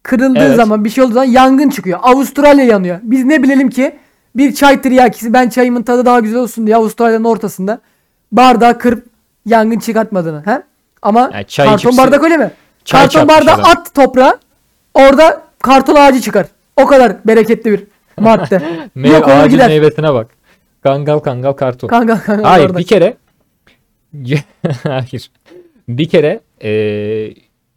[0.03, 0.55] kırıldığı Evet.
[0.55, 1.99] zaman bir şey olduğu zaman yangın çıkıyor.
[2.01, 2.99] Avustralya yanıyor.
[3.03, 3.95] Biz ne bilelim ki
[4.35, 7.79] bir çay tiryakisi ben çayımın tadı daha güzel olsun diye Avustralya'nın ortasında
[8.31, 9.05] bardağı kırıp
[9.45, 10.41] yangın çıkartmadığını.
[10.45, 10.61] He?
[11.01, 12.51] Ama Yani çay karton içip- bardak öyle mi?
[12.85, 13.71] Çay karton çarpmış bardağı adam.
[13.71, 14.37] at toprağa
[14.93, 16.45] orada karton ağacı çıkar.
[16.77, 17.83] O kadar bereketli bir
[18.19, 18.61] madde.
[18.95, 19.67] Meyve, Yok olur ağacın gider.
[19.67, 20.27] meyvesine bak.
[20.84, 21.88] Kangal kangal karton.
[21.88, 22.79] Kanka kanka Hayır bardak.
[22.79, 23.17] bir kere
[24.84, 25.32] hayır.
[25.88, 27.34] Bir kere eee,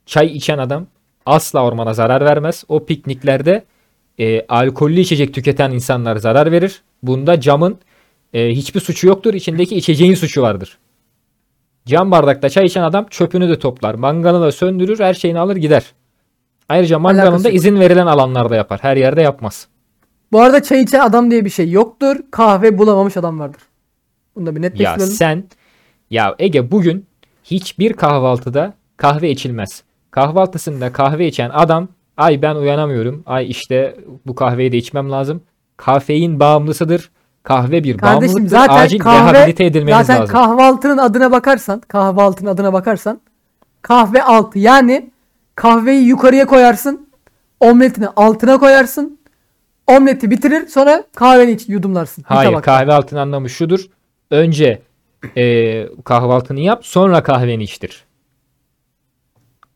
[0.07, 0.86] çay içen adam
[1.26, 2.64] asla ormana zarar vermez.
[2.68, 3.64] O pikniklerde
[4.18, 6.82] eee, alkollü içecek tüketen insanlar zarar verir.
[7.02, 7.78] Bunda camın
[8.32, 9.34] eee, hiçbir suçu yoktur.
[9.34, 10.78] İçindeki içeceğin suçu vardır.
[11.86, 13.94] Cam bardakta çay içen adam çöpünü de toplar.
[13.94, 14.98] Mangalını da söndürür.
[15.00, 15.84] Her şeyini alır gider.
[16.68, 18.78] Ayrıca mangalını da izin verilen alanlarda yapar.
[18.82, 19.68] Her yerde yapmaz.
[20.35, 22.16] Bu arada çay içen adam diye bir şey yoktur.
[22.30, 23.61] Kahve bulamamış adam vardır.
[24.37, 25.12] Bunu da bir Ya netleştirelim.
[25.12, 25.45] sen
[26.11, 27.07] ya Ege bugün
[27.45, 29.82] hiçbir kahvaltıda kahve içilmez.
[30.11, 33.22] Kahvaltısında kahve içen adam ay ben uyanamıyorum.
[33.26, 35.43] Ay işte bu kahveyi de içmem lazım.
[35.76, 37.11] Kafein bağımlısıdır.
[37.43, 38.59] Kahve bir Kardeşim bağımlılıktır.
[38.59, 40.32] zaten Acil kahve rehabilite edilmeniz zaten lazım.
[40.32, 43.20] kahvaltının adına bakarsan, kahvaltının adına bakarsan
[43.82, 45.11] kahve altı yani
[45.55, 47.09] kahveyi yukarıya koyarsın,
[47.61, 49.18] omletini altına koyarsın.
[49.87, 52.24] Omleti bitirir sonra kahveni iç yudumlarsın.
[52.28, 53.80] Hayır kahve altın anlamı şudur.
[54.30, 54.82] Önce
[55.37, 58.05] e, kahvaltını yap sonra kahveni içtir.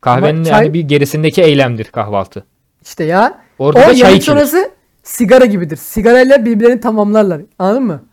[0.01, 2.45] Kahvenin Ama çay- yani bir gerisindeki eylemdir kahvaltı.
[2.81, 3.41] İşte ya.
[3.59, 4.25] Orada o da çay yemek içilir.
[4.35, 4.71] sonrası
[5.03, 5.75] sigara gibidir.
[5.77, 7.41] Sigarayla birbirlerini tamamlarlar.
[7.59, 8.03] Anladın mı?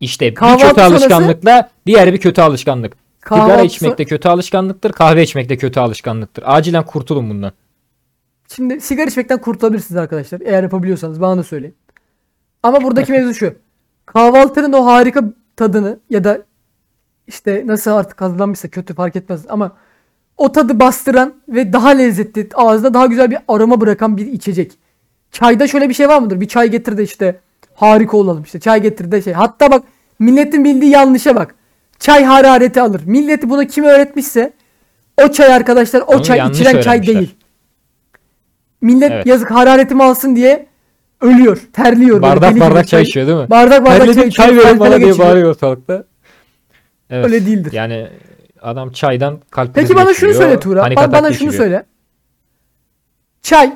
[0.00, 2.92] İşte bir Kahvaltı kötü sonrası- alışkanlıkla diğer bir kötü alışkanlık.
[3.24, 6.44] Sigara Kahvaltı içmek de kötü alışkanlıktır, kahve içmek de kötü alışkanlıktır.
[6.46, 7.52] Acilen kurtulun bundan.
[8.48, 10.40] Şimdi sigara içmekten kurtulabilirsiniz arkadaşlar.
[10.40, 11.74] Eğer yapabiliyorsanız bana da söyleyin.
[12.62, 13.54] Ama buradaki mevzu şu.
[14.06, 15.24] Kahvaltının o harika
[15.56, 16.42] tadını ya da
[17.26, 19.76] işte nasıl artık hazırlanmışsa kötü fark etmez ama
[20.36, 24.78] o tadı bastıran ve daha lezzetli, ağızda daha güzel bir aroma bırakan bir içecek.
[25.32, 26.40] Çayda şöyle bir şey var mıdır?
[26.40, 27.40] Bir çay getir de işte
[27.74, 28.60] harika olalım işte.
[28.60, 29.32] Çay getir de şey.
[29.32, 29.84] Hatta bak
[30.18, 31.54] milletin bildiği yanlışa bak.
[31.98, 33.02] Çay harareti alır.
[33.06, 34.52] Milleti bunu kim öğretmişse
[35.24, 37.34] o çay arkadaşlar o Onu çay içilen çay değil.
[38.80, 39.26] Millet Evet.
[39.26, 40.66] yazık hararetimi alsın diye
[41.20, 42.10] ölüyor, terliyor.
[42.10, 42.60] böyle Bardak gibi.
[42.60, 43.50] bardak çay içiyor değil mi?
[43.50, 44.48] Bardak bardak Terledim, çay içiyor.
[44.48, 46.04] çay verin bana diye bağırıyor ortalıkta.
[47.10, 47.24] Evet.
[47.24, 47.72] Öyle değildir.
[47.72, 48.08] Yani
[48.62, 50.80] adam çaydan kalp Peki bana şunu geçiriyor, söyle Tuğra.
[50.80, 51.86] panik Ba- atak bana şunu söyle.
[53.42, 53.72] Çay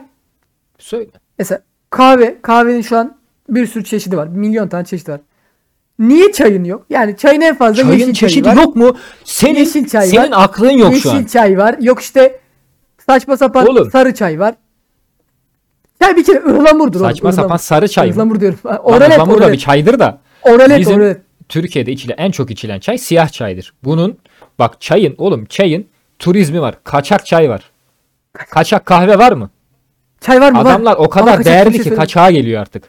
[0.78, 1.10] Söyle.
[1.38, 3.16] mesela kahve, kahvenin şu an
[3.48, 4.26] bir sürü çeşidi var.
[4.26, 5.20] Milyon tane çeşidi var.
[5.98, 6.86] Niye çayın yok?
[6.90, 8.62] Yani çayın en fazla Çayın yeşil çeşidi çayı var.
[8.62, 8.96] yok mu?
[9.24, 10.44] Senin Yeşil çay senin var.
[10.44, 11.24] aklın yok yeşil şu an.
[11.24, 11.76] çay var.
[11.80, 12.40] Yok işte
[13.06, 13.90] saçma sapan Oğlum.
[13.90, 14.54] sarı çay var.
[16.02, 17.00] Çay bir kere ıhlamurdur.
[17.00, 17.42] oğlum, Saçma ıhlamur.
[17.42, 18.12] sapan sarı çay mı?
[18.12, 18.58] Ihlamur diyorum.
[18.82, 19.60] Oralet, ıhlamur da bir oralet.
[19.60, 20.18] çaydır da.
[20.42, 21.20] Oralet, Bizim oralet.
[21.48, 23.72] Türkiye'de içilen en çok içilen çay siyah çaydır.
[23.84, 24.18] Bunun
[24.58, 25.86] bak çayın oğlum çayın
[26.18, 26.74] turizmi var.
[26.84, 27.70] Kaçak çay var.
[28.32, 29.50] Kaçak kahve var mı?
[30.20, 30.58] Çay var mı?
[30.58, 30.62] Var.
[30.64, 32.84] Adamlar o Bana kadar kaçak bir değerli şey ki kaçağa geliyor artık.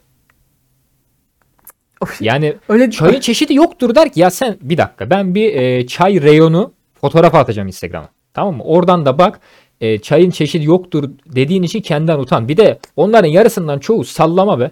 [2.01, 5.87] Of, Yani Öyle çayın çeşidi yoktur der ki ya sen bir dakika ben bir e,
[5.87, 8.09] çay reyonu fotoğraf atacağım Instagram'a.
[8.33, 8.63] Tamam mı?
[8.63, 9.39] Oradan da bak
[9.81, 12.47] e, çayın çeşidi yoktur dediğin için kendinden utan.
[12.47, 14.71] Bir de onların yarısından çoğu sallama be.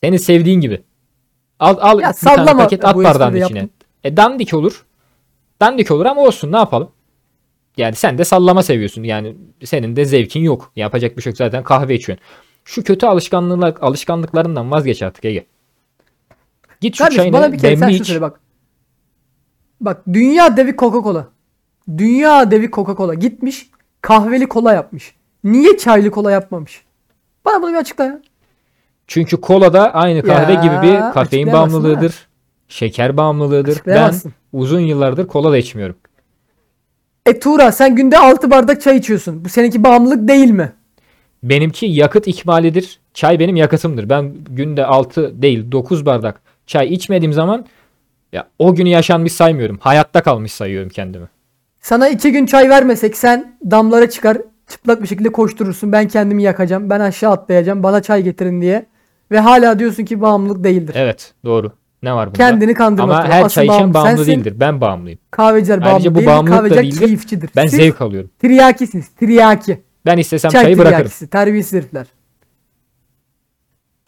[0.00, 0.82] Senin sevdiğin gibi.
[1.58, 2.62] Al al Ya bir tane sallama.
[2.62, 3.58] paket at bardağın içine.
[3.58, 3.70] yaptım.
[4.04, 4.84] E dandik olur.
[5.60, 6.90] Dandik olur ama olsun ne yapalım?
[7.76, 9.02] Yani sen de sallama seviyorsun.
[9.02, 10.72] Yani senin de zevkin yok.
[10.76, 12.24] Yapacak bir şey yok zaten kahve içiyorsun.
[12.64, 15.46] Şu kötü alışkanlıklar, alışkanlıklarından vazgeç artık Ege.
[16.80, 18.06] Git şu Kardeşim çayını bana bir kere sen iç.
[18.06, 18.40] söyle bak.
[19.80, 21.24] Bak dünya devi Coca-Cola.
[21.98, 23.70] Dünya devi Coca-Cola gitmiş
[24.04, 25.14] kahveli kola yapmış.
[25.44, 26.84] Niye çaylı kola yapmamış?
[27.44, 28.20] Bana bunu bir açıkla ya.
[29.06, 32.28] Çünkü kola da aynı kahve Ya, gibi bir kafein açıklayamazsın bağımlılığıdır.
[32.68, 33.66] Şeker bağımlılığıdır.
[33.68, 34.32] Ben Açıklayamazsın.
[34.52, 35.96] uzun yıllardır kola da içmiyorum.
[37.26, 39.44] E Tuğra sen günde 6 bardak çay içiyorsun.
[39.44, 40.72] Bu seninki bağımlılık değil mi?
[41.42, 43.00] Benimki yakıt ikmalidir.
[43.14, 44.08] Çay benim yakıtımdır.
[44.08, 47.66] Ben günde 6 değil 9 bardak çay içmediğim zaman
[48.32, 49.78] ya o günü yaşanmış saymıyorum.
[49.80, 51.26] Hayatta kalmış sayıyorum kendimi.
[51.84, 55.92] Sana 2 gün çay vermesek sen damlara çıkar çıplak bir şekilde koşturursun.
[55.92, 56.90] Ben kendimi yakacağım.
[56.90, 57.82] Ben aşağı atlayacağım.
[57.82, 58.86] Bana çay getirin diye.
[59.30, 60.94] Ve hala diyorsun ki bağımlılık değildir.
[60.98, 61.72] Evet doğru.
[62.02, 62.36] Ne var bunda?
[62.38, 63.24] Kendini kandırmak.
[63.24, 64.32] Ama her Asıl çay içen bağımlı bağımlı sensin.
[64.32, 64.54] değildir.
[64.60, 65.18] Ben bağımlıyım.
[65.30, 66.26] Kahveciler bağımlı Ayrıca bu değildir.
[66.30, 66.98] bağımlılık da Kahveciler değildir.
[66.98, 67.50] keyifçidir.
[67.56, 68.30] Ben Siz zevk alıyorum.
[68.38, 69.08] Tiryakisiniz.
[69.08, 69.82] Tiryaki.
[70.06, 70.96] Ben istesem Çay çayı bırakırım.
[70.98, 71.30] tiryakisi.
[71.30, 72.06] Terbiyesiz herifler.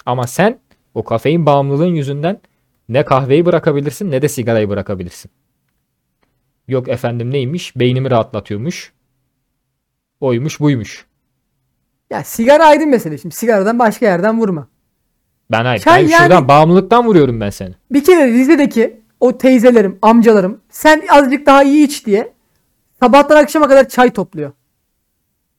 [0.06, 0.58] Ama sen
[0.94, 2.38] o kafein bağımlılığın yüzünden
[2.88, 5.30] ne kahveyi bırakabilirsin ne de sigarayı bırakabilirsin.
[6.68, 7.76] Yok efendim neymiş?
[7.76, 8.92] Beynimi rahatlatıyormuş.
[10.20, 11.06] Oymuş buymuş.
[12.10, 13.18] Ya sigara ayrı mesele.
[13.18, 14.68] Şimdi sigaradan başka yerden vurma.
[15.50, 15.80] Ben hayır.
[15.82, 17.74] Çay ben yani- şuradan bağımlılıktan vuruyorum ben seni.
[17.90, 22.32] Bir kere Rize'deki o teyzelerim, amcalarım sen azıcık daha iyi iç diye
[23.02, 24.52] sabahtan akşama kadar çay topluyor.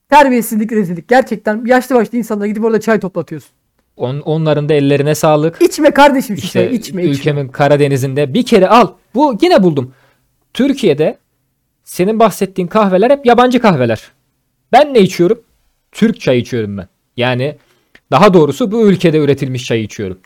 [0.08, 1.08] Terbiyesizlik, rezillik.
[1.08, 3.50] Gerçekten yaşlı başlı insanlara gidip orada çay toplatıyorsun.
[3.96, 5.62] On, onların da ellerine sağlık.
[5.62, 7.02] İçme kardeşim İşte içme, içme.
[7.02, 8.92] ülkemin Karadeniz'inde bir kere al.
[9.14, 9.94] Bu yine buldum.
[10.58, 11.18] Türkiye'de
[11.84, 14.02] senin bahsettiğin kahveler hep yabancı kahveler.
[14.72, 15.40] Ben ne içiyorum?
[15.92, 16.88] Türk çayı içiyorum ben.
[17.16, 17.56] Yani
[18.10, 20.18] daha doğrusu bu ülkede üretilmiş çayı içiyorum.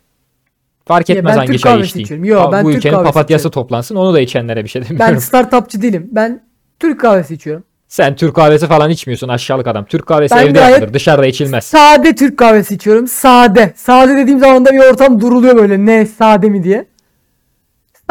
[0.85, 2.25] Fark Ya etmez ben hangi Türk çayı içtiğin.
[2.25, 3.63] Yo, ben bu Türk ülkenin kahvesi papatyası içiyorum.
[3.63, 5.21] toplansın onu da içenlere bir şey Ben demiyorum.
[5.21, 6.09] startupçı değilim.
[6.13, 6.43] Ben
[6.81, 7.65] Türk kahvesi içiyorum.
[7.89, 9.85] Sen Türk kahvesi falan içmiyorsun aşağılık adam.
[9.85, 11.65] Türk kahvesi Ben evde yapılır dışarıda içilmez.
[11.65, 13.07] Sade Türk kahvesi içiyorum.
[13.07, 13.73] Sade.
[13.77, 15.87] Sade dediğim zaman da bir ortam duruluyor böyle.
[15.87, 16.92] Ne sade mi diye.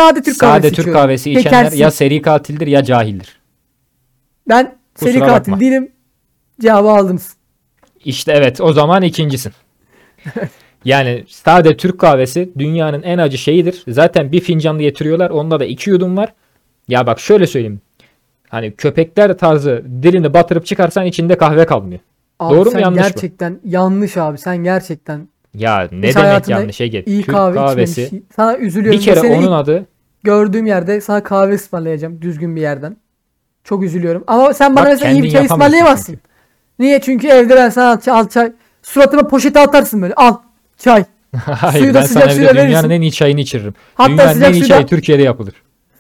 [0.02, 1.02] Sade Türk kahvesi Sade Türk içiyorum.
[1.02, 1.80] kahvesi içenler Şekersiz.
[1.80, 3.39] ya seri katildir ya cahildir.
[4.49, 5.60] Ben seri Kusura katil bakma.
[5.60, 5.91] değilim.
[6.62, 7.34] Cevabı aldınız.
[8.06, 9.52] İşte evet o zaman ikincisin.
[10.86, 13.84] yani sade Türk kahvesi dünyanın en acı şeyidir.
[13.88, 15.30] Zaten bir fincanlı getiriyorlar.
[15.30, 16.34] Onda da iki yudum var.
[16.88, 17.82] Ya bak şöyle söyleyeyim.
[18.49, 21.99] Hani köpekler tarzı dilini batırıp çıkarsan içinde kahve kalmıyor.
[22.39, 23.08] Abi Doğru mu, yanlış mı?
[23.08, 24.38] gerçekten yanlış abi.
[24.38, 27.04] Sen gerçekten Ya ne hiç demek yanlış Ege?
[27.06, 28.04] iyi Türk kahve kahvesi.
[28.04, 28.26] içmemiş.
[28.36, 28.99] Sana üzülüyorum.
[28.99, 29.86] Bir kere Seni onun adı
[30.24, 32.97] gördüğüm yerde sana kahve ısmarlayacağım düzgün bir yerden.
[33.63, 34.24] Çok üzülüyorum.
[34.28, 36.19] Ama sen bana Bak, mesela iyi bir çay ısmarlayamazsın.
[36.80, 37.01] Niye?
[37.01, 38.53] Çünkü evde ben sana al, çay- al çay.
[38.82, 40.13] Suratıma poşeti atarsın böyle.
[40.13, 40.38] Al
[40.78, 41.05] çay.
[41.36, 42.89] Hayır Suyu da sıcak suyla evde dünyanın verirsin.
[42.89, 43.74] en iyi çayını içiririm.
[43.95, 45.53] Hatta dünyanın sıcak en iyi çayı Türkiye'de yapılır.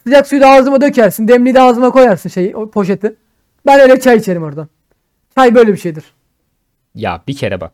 [0.03, 1.27] Sıcak suyu da ağzıma dökersin.
[1.27, 3.15] Demliği de ağzıma koyarsın şeyi, o poşeti.
[3.65, 4.67] Ben öyle çay içerim oradan.
[5.35, 6.03] Çay böyle bir şeydir.
[6.95, 7.71] Ya bir kere bak.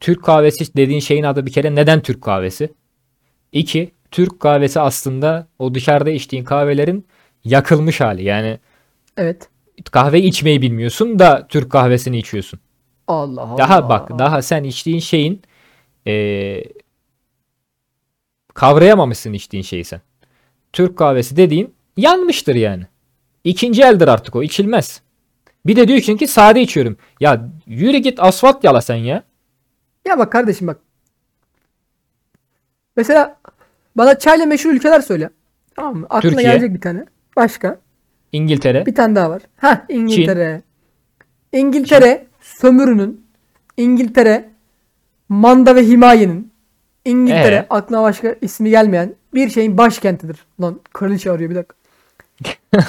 [0.00, 2.72] Türk kahvesi dediğin şeyin adı bir kere neden Türk kahvesi?
[3.52, 7.06] İki, Türk kahvesi aslında o dışarıda içtiğin kahvelerin
[7.44, 8.24] yakılmış hali.
[8.24, 8.58] Yani
[9.16, 9.48] Evet.
[9.90, 12.60] kahve içmeyi bilmiyorsun da Türk kahvesini içiyorsun.
[13.08, 13.58] Allah Allah.
[13.58, 15.42] Daha bak daha sen içtiğin şeyin
[16.06, 16.64] eee,
[18.54, 20.00] kavrayamamışsın içtiğin şeyi sen.
[20.72, 22.86] Türk kahvesi dediğin yanmıştır yani.
[23.44, 25.02] İkinci eldir artık o içilmez.
[25.66, 26.96] Bir de diyorsun ki sade içiyorum.
[27.20, 29.22] Ya yürü git asfalt yala sen ya.
[30.06, 30.80] Ya bak kardeşim bak.
[32.96, 33.36] Mesela
[33.96, 35.30] bana çayla meşhur ülkeler söyle.
[35.76, 36.06] Tamam mı?
[36.10, 36.50] Aklına Türkiye.
[36.52, 37.04] gelecek bir tane.
[37.36, 37.78] Başka.
[38.32, 38.86] İngiltere.
[38.86, 39.42] Bir tane daha var.
[39.56, 40.62] Ha İngiltere.
[41.52, 43.24] İngiltere sömürünün.
[43.76, 44.44] İngiltere
[45.28, 46.52] manda ve himayenin.
[47.04, 47.66] İngiltere Ee?
[47.70, 50.44] aklına başka ismi gelmeyen bir şeyin başkentidir.
[50.60, 51.74] Lan kraliçe arıyor bir dakika.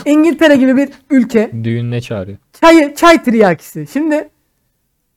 [0.10, 2.38] İngiltere gibi bir ülke Düğününe çağırıyor.
[2.62, 3.88] çayı çay tiryakisi.
[3.94, 4.30] Şimdi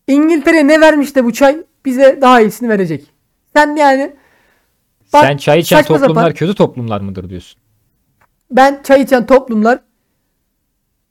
[0.09, 3.07] İngiltere ne vermiş de bu çay bize daha iyisini verecek.
[3.57, 4.13] Sen yani
[5.13, 7.61] bak, Sen çay içen saçma toplumlar sapan- kötü toplumlar mıdır diyorsun?
[8.51, 9.79] ben çay içen toplumlar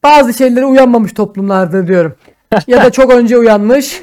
[0.03, 2.15] bazı şeylere uyanmamış toplumlardır diyorum.
[2.67, 4.01] ya da çok önce uyanmış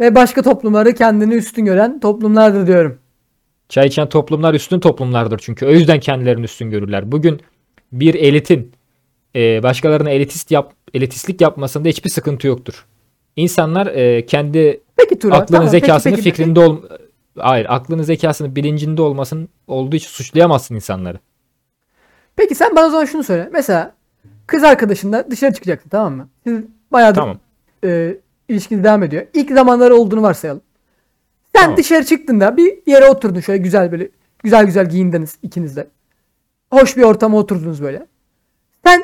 [0.00, 2.98] ve başka toplumları kendini üstün gören toplumlardır diyorum.
[3.68, 5.66] Çay içen toplumlar üstün toplumlardır çünkü.
[5.66, 7.12] O yüzden kendilerini üstün görürler.
[7.12, 7.40] Bugün
[7.92, 8.72] bir elitin
[9.36, 12.86] e, başkalarına elitist yap, elitistlik yapmasında hiçbir sıkıntı yoktur.
[13.36, 15.40] İnsanlar e, kendi Peki Turan.
[15.40, 16.82] aklının tamam, peki, zekasını peki, fikrinde ol
[17.38, 21.18] hayır aklının zekasını bilincinde olmasın olduğu için suçlayamazsın insanları.
[22.36, 23.50] Peki sen bana o zaman şunu söyle.
[23.52, 23.94] Mesela
[24.46, 26.28] kız arkadaşınla dışarı çıkacaksın tamam mı?
[26.46, 26.60] Siz
[26.92, 27.38] bayağıdır Tamam.
[27.84, 28.16] e,
[28.48, 29.26] ilişkiniz devam ediyor.
[29.34, 30.62] İlk zamanları olduğunu varsayalım.
[31.54, 31.76] Sen Tamam.
[31.76, 34.08] dışarı çıktığında bir yere oturdun şöyle güzel böyle
[34.42, 35.88] güzel güzel giyindiniz ikiniz de.
[36.70, 38.06] Hoş bir ortama oturdunuz böyle.
[38.86, 39.02] Sen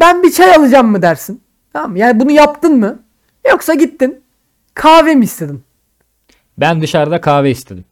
[0.00, 1.40] ben bir çay alacağım mı dersin?
[1.72, 1.98] Tamam mı?
[1.98, 3.02] Yani bunu yaptın mı?
[3.50, 4.20] Yoksa gittin
[4.74, 5.62] kahve mi istedin?
[6.58, 7.84] Ben dışarıda kahve istedim.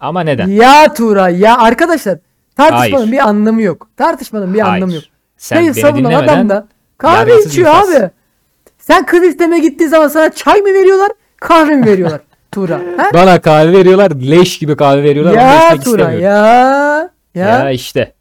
[0.00, 0.48] Ama neden?
[0.48, 2.18] Ya Tuğra ya arkadaşlar
[2.56, 3.12] tartışmanın Hayır.
[3.12, 3.88] bir anlamı yok.
[3.96, 4.74] Tartışmanın bir Hayır.
[4.74, 5.04] anlamı yok.
[5.36, 6.66] Sen Çayı beni savunan dinlemeden adam da
[6.98, 7.94] kahve yargısız içiyor infaz.
[7.94, 8.10] abi.
[8.78, 12.20] Sen kız isteme gittiği zaman sana çay mı veriyorlar kahve mi veriyorlar
[12.52, 12.80] Tuğra?
[12.96, 13.10] Ha?
[13.14, 14.10] Bana kahve veriyorlar.
[14.10, 15.32] Leş gibi kahve veriyorlar.
[15.32, 16.24] ama ya içmek Tuğra istemiyorum.
[16.24, 17.10] ya.
[17.34, 17.48] Ya.
[17.48, 18.12] Ya işte.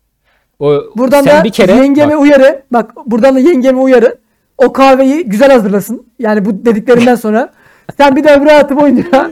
[0.59, 2.61] O, buradan sen da bir kere yengeme bak, uyarı.
[2.71, 4.17] Bak buradan da yengeme uyarı.
[4.57, 6.07] O kahveyi güzel hazırlasın.
[6.19, 7.49] Yani bu dediklerinden sonra
[7.97, 9.03] sen bir de ömrü hayatı boyunca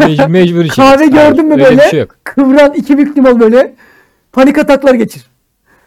[0.00, 0.82] mecbur, mecbur içeceksin.
[0.82, 1.90] kahve gördün mü öyle böyle?
[1.90, 2.16] şey yok.
[2.24, 3.74] kıvran iki büklüm ol böyle.
[4.32, 5.22] Panik ataklar geçir.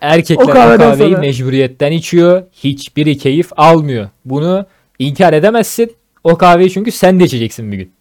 [0.01, 1.21] Erkekler O o, kahveden kahveyi sonra.
[1.21, 2.43] mecburiyetten içiyor.
[2.53, 4.09] Hiçbiri keyif almıyor.
[4.25, 4.65] Bunu
[4.99, 5.91] inkar edemezsin.
[6.23, 7.91] O kahveyi çünkü sen de içeceksin bir gün.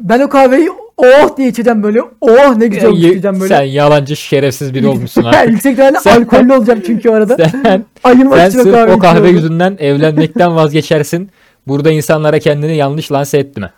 [0.00, 2.00] Ben o kahveyi oh diye içeceğim böyle.
[2.20, 3.54] Oh ne güzel olmuş Ya, diyeceğim böyle.
[3.54, 5.50] Sen yalancı şerefsiz biri olmuşsun artık.
[5.50, 7.36] Yüksek ihtimalle Sen- alkollü olacağım çünkü o arada.
[7.62, 9.36] sen Ayılmak sen için o sırf kahve o kahve içiyorum.
[9.36, 11.30] yüzünden evlenmekten vazgeçersin.
[11.66, 13.72] Burada insanlara kendini yanlış lanse etme.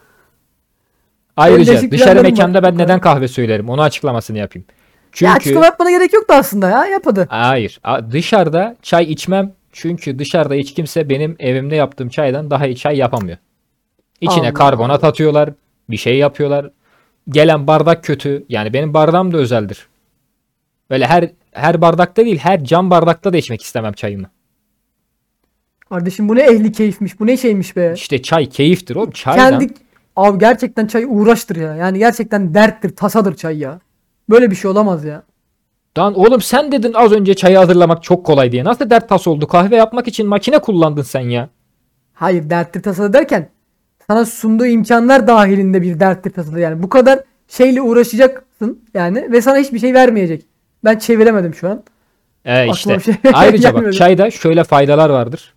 [1.36, 3.68] Ayrıca dışarı mekanda ben neden kahve söylerim?
[3.68, 4.66] Onu açıklamasını yapayım.
[4.68, 4.72] Ya
[5.12, 6.86] Çünkü açıklama yapmana gerek yoktu aslında ya.
[6.86, 7.26] Yap hadi.
[7.30, 7.80] Hayır.
[8.12, 9.52] Dışarıda çay içmem.
[9.72, 13.38] Çünkü dışarıda hiç kimse benim evimde yaptığım çaydan daha iyi çay yapamıyor.
[14.20, 15.50] İçine Allah karbonat atıyorlar.
[15.90, 16.70] Bir şey yapıyorlar.
[17.28, 18.44] Gelen bardak kötü.
[18.48, 19.86] Yani benim bardağım da özeldir.
[20.90, 24.30] Böyle her her bardakta değil, her cam bardakta da içmek istemem çayımı.
[25.88, 27.20] Kardeşim bu ne ehli keyifmiş.
[27.20, 27.92] Bu ne şeymiş be.
[27.96, 29.10] İşte çay keyiftir oğlum.
[29.10, 29.74] Çaydan Kendi
[30.16, 31.74] Abi gerçekten çay uğraştır ya.
[31.74, 33.80] Yani gerçekten derttir, tasadır çay ya.
[34.30, 35.22] Böyle bir şey olamaz ya.
[35.98, 38.64] Lan oğlum sen dedin az önce çayı hazırlamak çok kolay diye.
[38.64, 39.46] Nasıl dert tas oldu?
[39.46, 41.48] Kahve yapmak için makine kullandın sen ya.
[42.14, 43.48] Hayır derttir tasadır derken
[44.06, 46.58] sana sunduğu imkanlar dahilinde bir derttir tasadır.
[46.58, 50.46] Yani bu kadar şeyle uğraşacaksın yani ve sana hiçbir şey vermeyecek.
[50.84, 51.82] Ben çeviremedim şu an.
[52.44, 53.00] E Aklıma işte.
[53.00, 55.55] şey Ayrıca bak çayda şöyle faydalar vardır.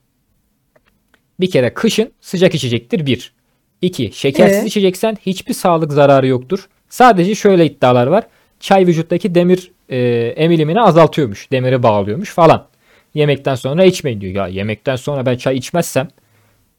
[1.39, 3.33] Bir kere kışın sıcak içecektir bir.
[3.81, 4.67] İki şekersiz Ee?
[4.67, 6.69] içeceksen hiçbir sağlık zararı yoktur.
[6.89, 8.23] Sadece şöyle iddialar var.
[8.59, 9.97] Çay vücuttaki demir e,
[10.35, 11.51] emilimini azaltıyormuş.
[11.51, 12.65] Demiri bağlıyormuş falan.
[13.13, 14.33] Yemekten sonra içmeyin diyor.
[14.33, 16.07] Ya yemekten sonra ben çay içmezsem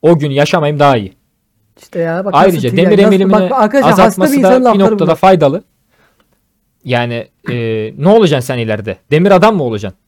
[0.02, 1.12] o gün yaşamayayım daha iyi.
[1.82, 5.16] İşte ya bak Ayrıca demir nasıl- emilimini bak, azaltması bir da bir noktada bunlar.
[5.16, 5.62] faydalı.
[6.84, 7.54] Yani e,
[7.98, 8.96] ne olacaksın sen ileride?
[9.10, 9.98] Demir adam mı olacaksın?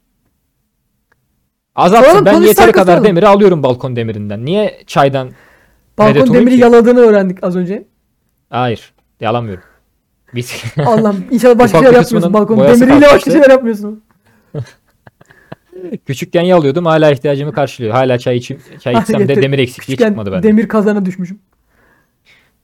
[1.77, 2.09] Azaltsın.
[2.11, 3.05] Soralım, ben konuşsak yeteri kadar soralım.
[3.05, 4.45] demiri alıyorum balkon demirinden.
[4.45, 5.31] Niye çaydan?
[5.99, 6.61] Balkon demiri ki?
[6.61, 7.85] yaladığını öğrendik az önce.
[8.51, 8.93] Hayır.
[9.21, 9.65] Yalamıyorum.
[10.35, 13.31] Biz Allah'ım inşallah başka şeyler yapmıyorsun balkon demiriyle başka kalkmıştı.
[13.31, 14.03] şeyler yapmıyorsun.
[16.07, 16.87] küçükken yalıyordum.
[16.87, 17.95] Hala ihtiyacımı karşılıyor.
[17.95, 20.43] Hala çay içim, çay içsem de demir eksikliği Küçükken çıkmadı bende.
[20.43, 21.39] demir kazana düşmüşüm.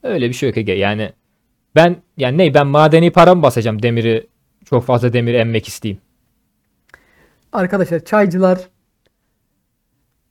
[0.03, 0.71] Öyle bir şey yok Ege.
[0.73, 1.11] Yani
[1.75, 4.27] ben yani ne ben madeni para mı basacağım demiri
[4.65, 6.01] çok fazla demir emmek isteyeyim.
[7.53, 8.59] Arkadaşlar çaycılar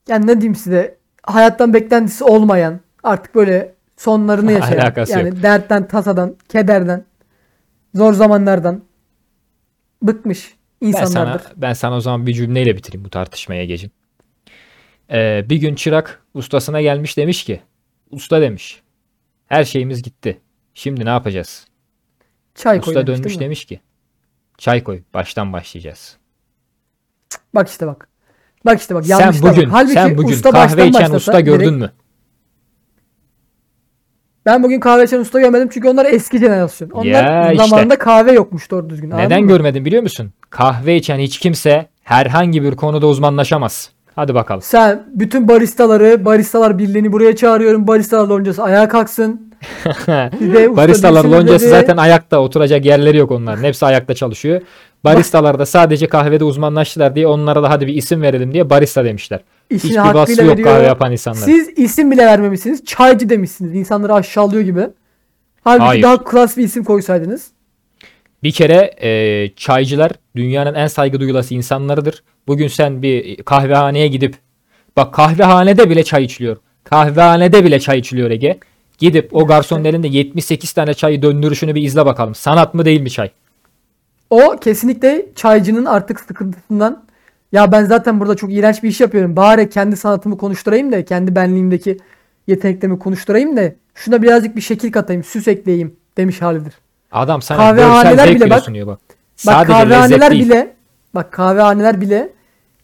[0.08, 6.36] yani ne diyeyim size hayattan beklentisi olmayan artık böyle sonlarını yaşayan Alakası yani dertten tasadan
[6.48, 7.04] kederden
[7.94, 8.82] zor zamanlardan
[10.02, 11.52] bıkmış Ben sana, insanlardır.
[11.56, 13.92] ben sana o zaman bir cümleyle bitireyim bu tartışmaya geçin.
[15.10, 17.60] Ee, bir gün çırak ustasına gelmiş demiş ki
[18.10, 18.82] usta demiş
[19.46, 20.40] her şeyimiz gitti.
[20.74, 21.66] Şimdi ne yapacağız?
[22.54, 23.80] Çay koy Usta demiş, dönmüş demiş ki
[24.58, 26.16] çay koy baştan başlayacağız.
[27.54, 28.08] Bak işte bak.
[28.66, 29.56] Bak işte bak Sen yanlış bak.
[29.56, 31.90] bugün Halbuki sen bugün usta kahve içen usta gördün direkt- mü?
[34.46, 36.90] Ben bugün kahve içen usta görmedim çünkü onlar eski jenerasyon.
[36.90, 37.66] Onlar Ya işte.
[37.66, 39.10] zamanında kahve yokmuş doğru düzgün.
[39.10, 39.48] Neden mı?
[39.48, 40.32] görmedin biliyor musun?
[40.50, 43.90] Kahve içen hiç kimse herhangi bir konuda uzmanlaşamaz.
[44.14, 44.62] Hadi bakalım.
[44.62, 47.86] Sen bütün baristaları, baristalar birliğini buraya çağırıyorum.
[47.86, 49.48] Baristalar loncası ayağa kalksın.
[50.76, 51.70] Baristalar loncası dedi.
[51.70, 53.62] zaten ayakta oturacak yerleri yok onların.
[53.62, 54.60] Hepsi ayakta çalışıyor.
[55.04, 59.40] Baristalar da sadece kahvede uzmanlaştılar diye onlara da hadi bir isim verelim diye barista demişler.
[59.70, 60.68] İşini Hiçbir vasfı yok veriyor.
[60.68, 61.38] kahve yapan insanlar.
[61.38, 62.84] Siz isim bile vermemişsiniz.
[62.84, 63.74] Çaycı demişsiniz.
[63.74, 64.86] İnsanları aşağılıyor gibi.
[65.64, 66.02] Halbuki Hayır.
[66.02, 67.46] daha klas bir isim koysaydınız.
[68.42, 72.22] Bir kere e, çaycılar dünyanın en saygı duyulası insanlarıdır.
[72.46, 74.34] Bugün sen bir kahvehaneye gidip
[74.96, 76.56] bak kahvehanede bile çay içiliyor.
[76.84, 78.58] Kahvehanede bile çay içiliyor Ege.
[78.98, 82.34] Gidip o garsonun elinde 78 tane çayı döndürüşünü bir izle bakalım.
[82.34, 83.30] Sanat mı değil mi çay?
[84.30, 87.04] O kesinlikle çaycının artık sıkıntısından
[87.52, 89.36] ya ben zaten burada çok iğrenç bir iş yapıyorum.
[89.36, 91.98] Bari kendi sanatımı konuşturayım da kendi benliğimdeki
[92.46, 96.74] yeteneklerimi konuşturayım da şuna birazcık bir şekil katayım, süs ekleyeyim demiş halidir.
[97.12, 99.00] Adam sana Kahvehaneler bile bak- sunuyor bak.
[99.46, 100.74] Bak kahvehaneler bile
[101.14, 102.32] bak kahvehaneler bile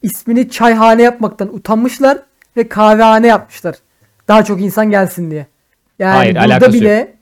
[0.03, 2.19] ismini çayhane yapmaktan utanmışlar
[2.57, 3.77] ve kahvehane yapmışlar.
[4.29, 5.47] Daha çok insan gelsin diye.
[5.99, 7.15] Yani Hayır, burada bile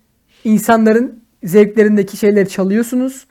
[0.45, 3.27] insanların zevklerindeki şeyleri çalıyorsunuz.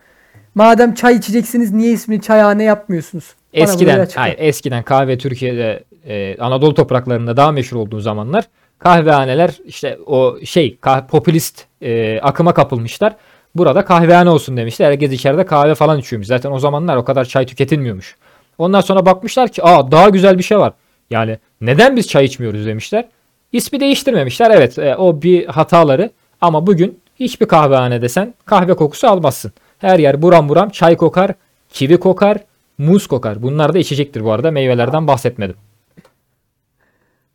[0.56, 3.24] Madem çay içeceksiniz niye ismini çayhane yapmıyorsunuz?
[3.56, 8.46] Bana Eskiden hayır eskiden kahve Türkiye'de e, Anadolu topraklarında daha meşhur olduğu zamanlar
[8.80, 13.16] kahvehaneler işte o şey kah- popülist e, akıma kapılmışlar.
[13.56, 14.86] Burada kahvehane olsun demişler.
[14.92, 16.28] Herkes içeride kahve falan içiyormuş.
[16.28, 18.16] Zaten o zamanlar o kadar çay tüketilmiyormuş.
[18.58, 20.74] Ondan sonra bakmışlar ki aa daha güzel bir şey var.
[21.10, 23.06] Yani neden biz çay içmiyoruz demişler.
[23.52, 24.52] İsmi değiştirmemişler.
[24.52, 26.10] Evet e, o bir hataları
[26.42, 29.52] ama bugün hiçbir kahvehane desen kahve kokusu almazsın.
[29.82, 31.34] Her yer buram buram çay kokar,
[31.70, 32.38] kivi kokar,
[32.78, 33.42] muz kokar.
[33.42, 34.52] Bunlar da içecektir bu arada.
[34.52, 35.56] Meyvelerden bahsetmedim.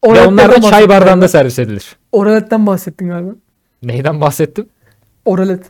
[0.05, 1.29] Ve onlar da çay bardağında galiba.
[1.29, 1.97] servis edilir.
[2.13, 3.31] Oraletten bahsettin galiba.
[3.83, 4.69] Neyden bahsettim?
[5.25, 5.67] Oralet.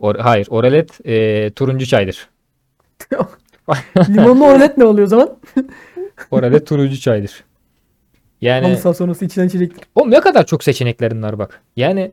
[0.00, 2.28] Or- hayır, oralet e, turuncu çaydır.
[4.08, 5.36] Limonlu oralet ne oluyor o zaman?
[6.30, 7.44] Oralet turuncu çaydır.
[8.40, 9.84] Yani Halı sonrası içilen içecektir.
[9.94, 11.60] o ne kadar çok seçeneklerin var bak.
[11.76, 12.12] Yani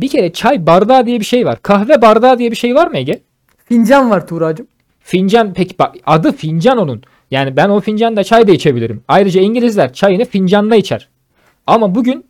[0.00, 1.62] bir kere çay bardağı diye bir şey var.
[1.62, 3.20] Kahve bardağı diye bir şey var mı Ege?
[3.64, 4.66] Fincan var Tuğracığım.
[5.00, 7.02] Fincan peki bak adı fincan onun.
[7.30, 9.02] Yani ben o fincanda çay da içebilirim.
[9.08, 11.08] Ayrıca İngilizler çayını fincanda içer.
[11.66, 12.26] Ama bugün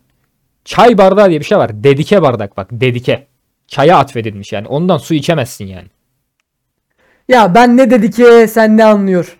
[0.65, 1.83] çay bardağı diye bir şey var.
[1.83, 3.27] Dedike bardak bak dedike.
[3.67, 4.67] Çaya atfedilmiş yani.
[4.67, 5.87] Ondan su içemezsin yani.
[7.29, 9.38] Ya ben ne dedi ki sen ne anlıyor?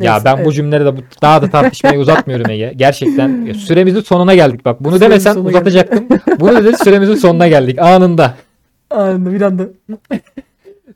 [0.00, 0.46] Ya Neyse, ben evet.
[0.46, 2.72] bu cümleleri de bu- daha da tartışmayı uzatmıyorum Ege.
[2.76, 4.64] Gerçekten ya süremizin sonuna geldik.
[4.64, 6.06] Bak bunu Süremizin demesen uzatacaktım.
[6.40, 8.34] bunu dedin süremizin sonuna geldik anında.
[8.90, 9.62] Anında bir anda.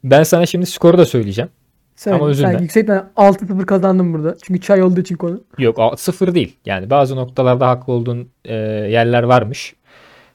[0.05, 1.51] Ben sana şimdi skoru da söyleyeceğim.
[1.97, 2.53] Sen, Ama üzülme.
[2.53, 4.37] sen yüksekten 6-0 kazandın burada.
[4.43, 5.41] Çünkü çay olduğu için konu.
[5.59, 6.57] Yok a- sıfır değil.
[6.67, 8.55] Yani bazı noktalarda haklı olduğun e,
[8.91, 9.75] yerler varmış.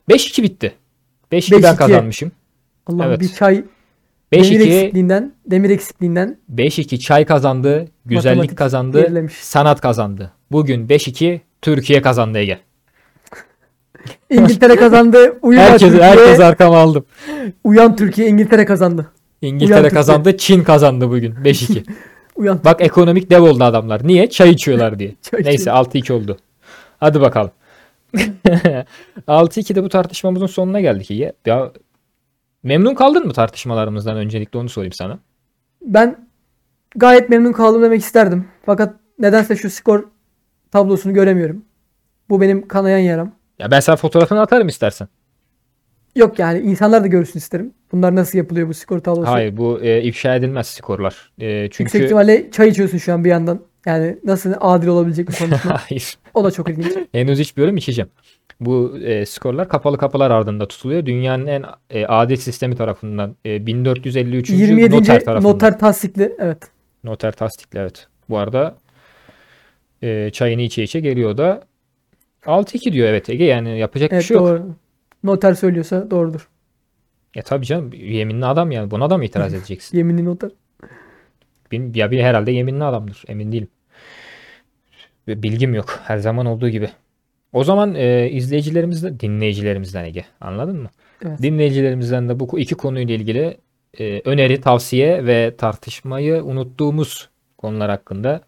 [0.09, 0.73] 5-2 bitti.
[1.31, 1.75] 5-2 ben 5-2.
[1.75, 2.31] kazanmışım.
[2.87, 3.19] Allah Evet.
[3.19, 3.63] bir çay
[4.33, 9.33] demir 5-2 eksikliğinden, demir eksikliğinden 5-2 çay kazandı, güzellik Matematik kazandı, gerilemiş.
[9.33, 10.31] sanat kazandı.
[10.51, 12.59] Bugün 5-2 Türkiye kazandı Ege.
[14.29, 15.37] İngiltere kazandı.
[15.41, 17.05] Uyuyan Herkes Türkiye, herkes arkama aldım.
[17.63, 19.11] uyan Türkiye İngiltere kazandı.
[19.41, 21.83] İngiltere Uyan kazandı, Çin kazandı bugün 5-2.
[22.35, 22.59] Uyan.
[22.65, 24.07] Bak ekonomik dev oldu adamlar.
[24.07, 24.29] Niye?
[24.29, 25.15] Çay içiyorlar diye.
[25.21, 25.75] Çay Neyse içiyor.
[25.75, 26.37] 6-2 oldu.
[26.99, 27.51] Hadi bakalım.
[29.27, 31.11] 6-2'de bu tartışmamızın sonuna geldik.
[31.45, 31.71] Ya
[32.63, 35.19] memnun kaldın mı tartışmalarımızdan öncelikle onu sorayım sana.
[35.81, 36.27] Ben
[36.95, 38.47] gayet memnun kaldım demek isterdim.
[38.65, 40.03] Fakat nedense şu skor
[40.71, 41.65] tablosunu göremiyorum.
[42.29, 43.31] Bu benim kanayan yaram.
[43.59, 45.07] Ya ben sana fotoğrafını atarım istersen.
[46.15, 47.73] Yok yani insanlar da görsün isterim.
[47.91, 49.31] Bunlar nasıl yapılıyor bu skor tablosu?
[49.31, 51.31] Hayır bu e, ifşa edilmez skorlar.
[51.39, 53.59] E, Yüksek çünkü ihtimalle çay içiyorsun şu an bir yandan.
[53.85, 55.81] Yani nasıl adil olabilecek bir konuşma.
[55.89, 56.17] hayır.
[56.33, 56.93] o da çok ilginç.
[57.11, 58.09] Henüz içmiyorum içeceğim.
[58.65, 61.05] Bu e, skorlar kapalı kapılar ardında tutuluyor.
[61.05, 64.49] Dünyanın en e, adil sistemi tarafından e, 1453.
[64.49, 64.95] 27.
[64.95, 65.53] noter tarafından.
[65.53, 66.35] noter tasdikli.
[66.39, 66.57] Evet.
[67.03, 68.07] Noter tasdikli evet.
[68.29, 68.75] Bu arada
[70.01, 71.63] e, çayını içe içe geliyor da
[72.45, 74.47] 6-2 diyor evet Ege yani yapacak bir Evet şey yok.
[74.47, 74.75] doğru.
[75.23, 76.49] Noter söylüyorsa doğrudur.
[77.35, 79.97] Ya tabii canım yeminli adam yani buna da mı itiraz edeceksin?
[79.97, 80.51] Yeminli noter.
[81.71, 83.67] Bin- ya bir herhalde yeminli adamdır emin değilim.
[85.27, 86.89] Bilgim yok her zaman olduğu gibi.
[87.53, 90.89] O zaman e, izleyicilerimizden, dinleyicilerimizden Ege anladın mı?
[91.25, 91.41] Evet.
[91.41, 93.57] Dinleyicilerimizden de bu iki konuyla ilgili
[93.99, 98.41] e, öneri, tavsiye ve tartışmayı unuttuğumuz konular hakkında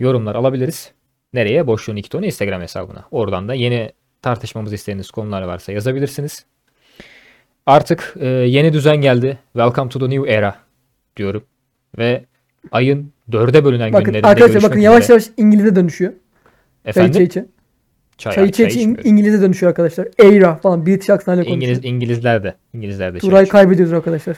[0.00, 0.92] yorumlar alabiliriz.
[1.32, 1.66] Nereye?
[1.66, 3.04] Boşluğun iki tonu Instagram hesabına.
[3.10, 3.90] Oradan da yeni
[4.22, 6.44] tartışmamızı istediğiniz konular varsa yazabilirsiniz.
[7.66, 9.38] Artık e, yeni düzen geldi.
[9.52, 10.56] Welcome to the new era
[11.16, 11.44] diyorum.
[11.98, 12.24] Ve
[12.72, 15.12] ayın dörde bölünen Bakın günlerinde arkadaşlar bakın yavaş üzere.
[15.12, 16.12] yavaş İngiliz'e dönüşüyor.
[16.12, 17.10] Çay Efendim?
[17.10, 17.55] içe içe.
[18.18, 18.80] Çay, Çay içe içe.
[18.80, 20.08] İngiliz'e dönüşüyor arkadaşlar.
[20.18, 21.72] Eira falan British aksanıyla konuşuyor.
[21.72, 22.54] İngiliz, İngilizler de.
[22.74, 23.52] İngilizler de Turay'ı içiyor.
[23.52, 24.36] kaybediyoruz arkadaşlar.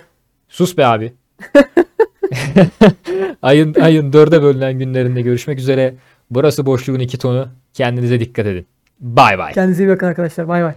[0.48, 1.12] Sus be abi.
[3.42, 5.94] ayın ayın dörde bölünen günlerinde görüşmek üzere.
[6.30, 7.48] Burası boşluğun iki tonu.
[7.74, 8.66] Kendinize dikkat edin.
[9.00, 9.52] Bay bay.
[9.52, 10.48] Kendinize iyi bakın arkadaşlar.
[10.48, 10.74] Bay bay.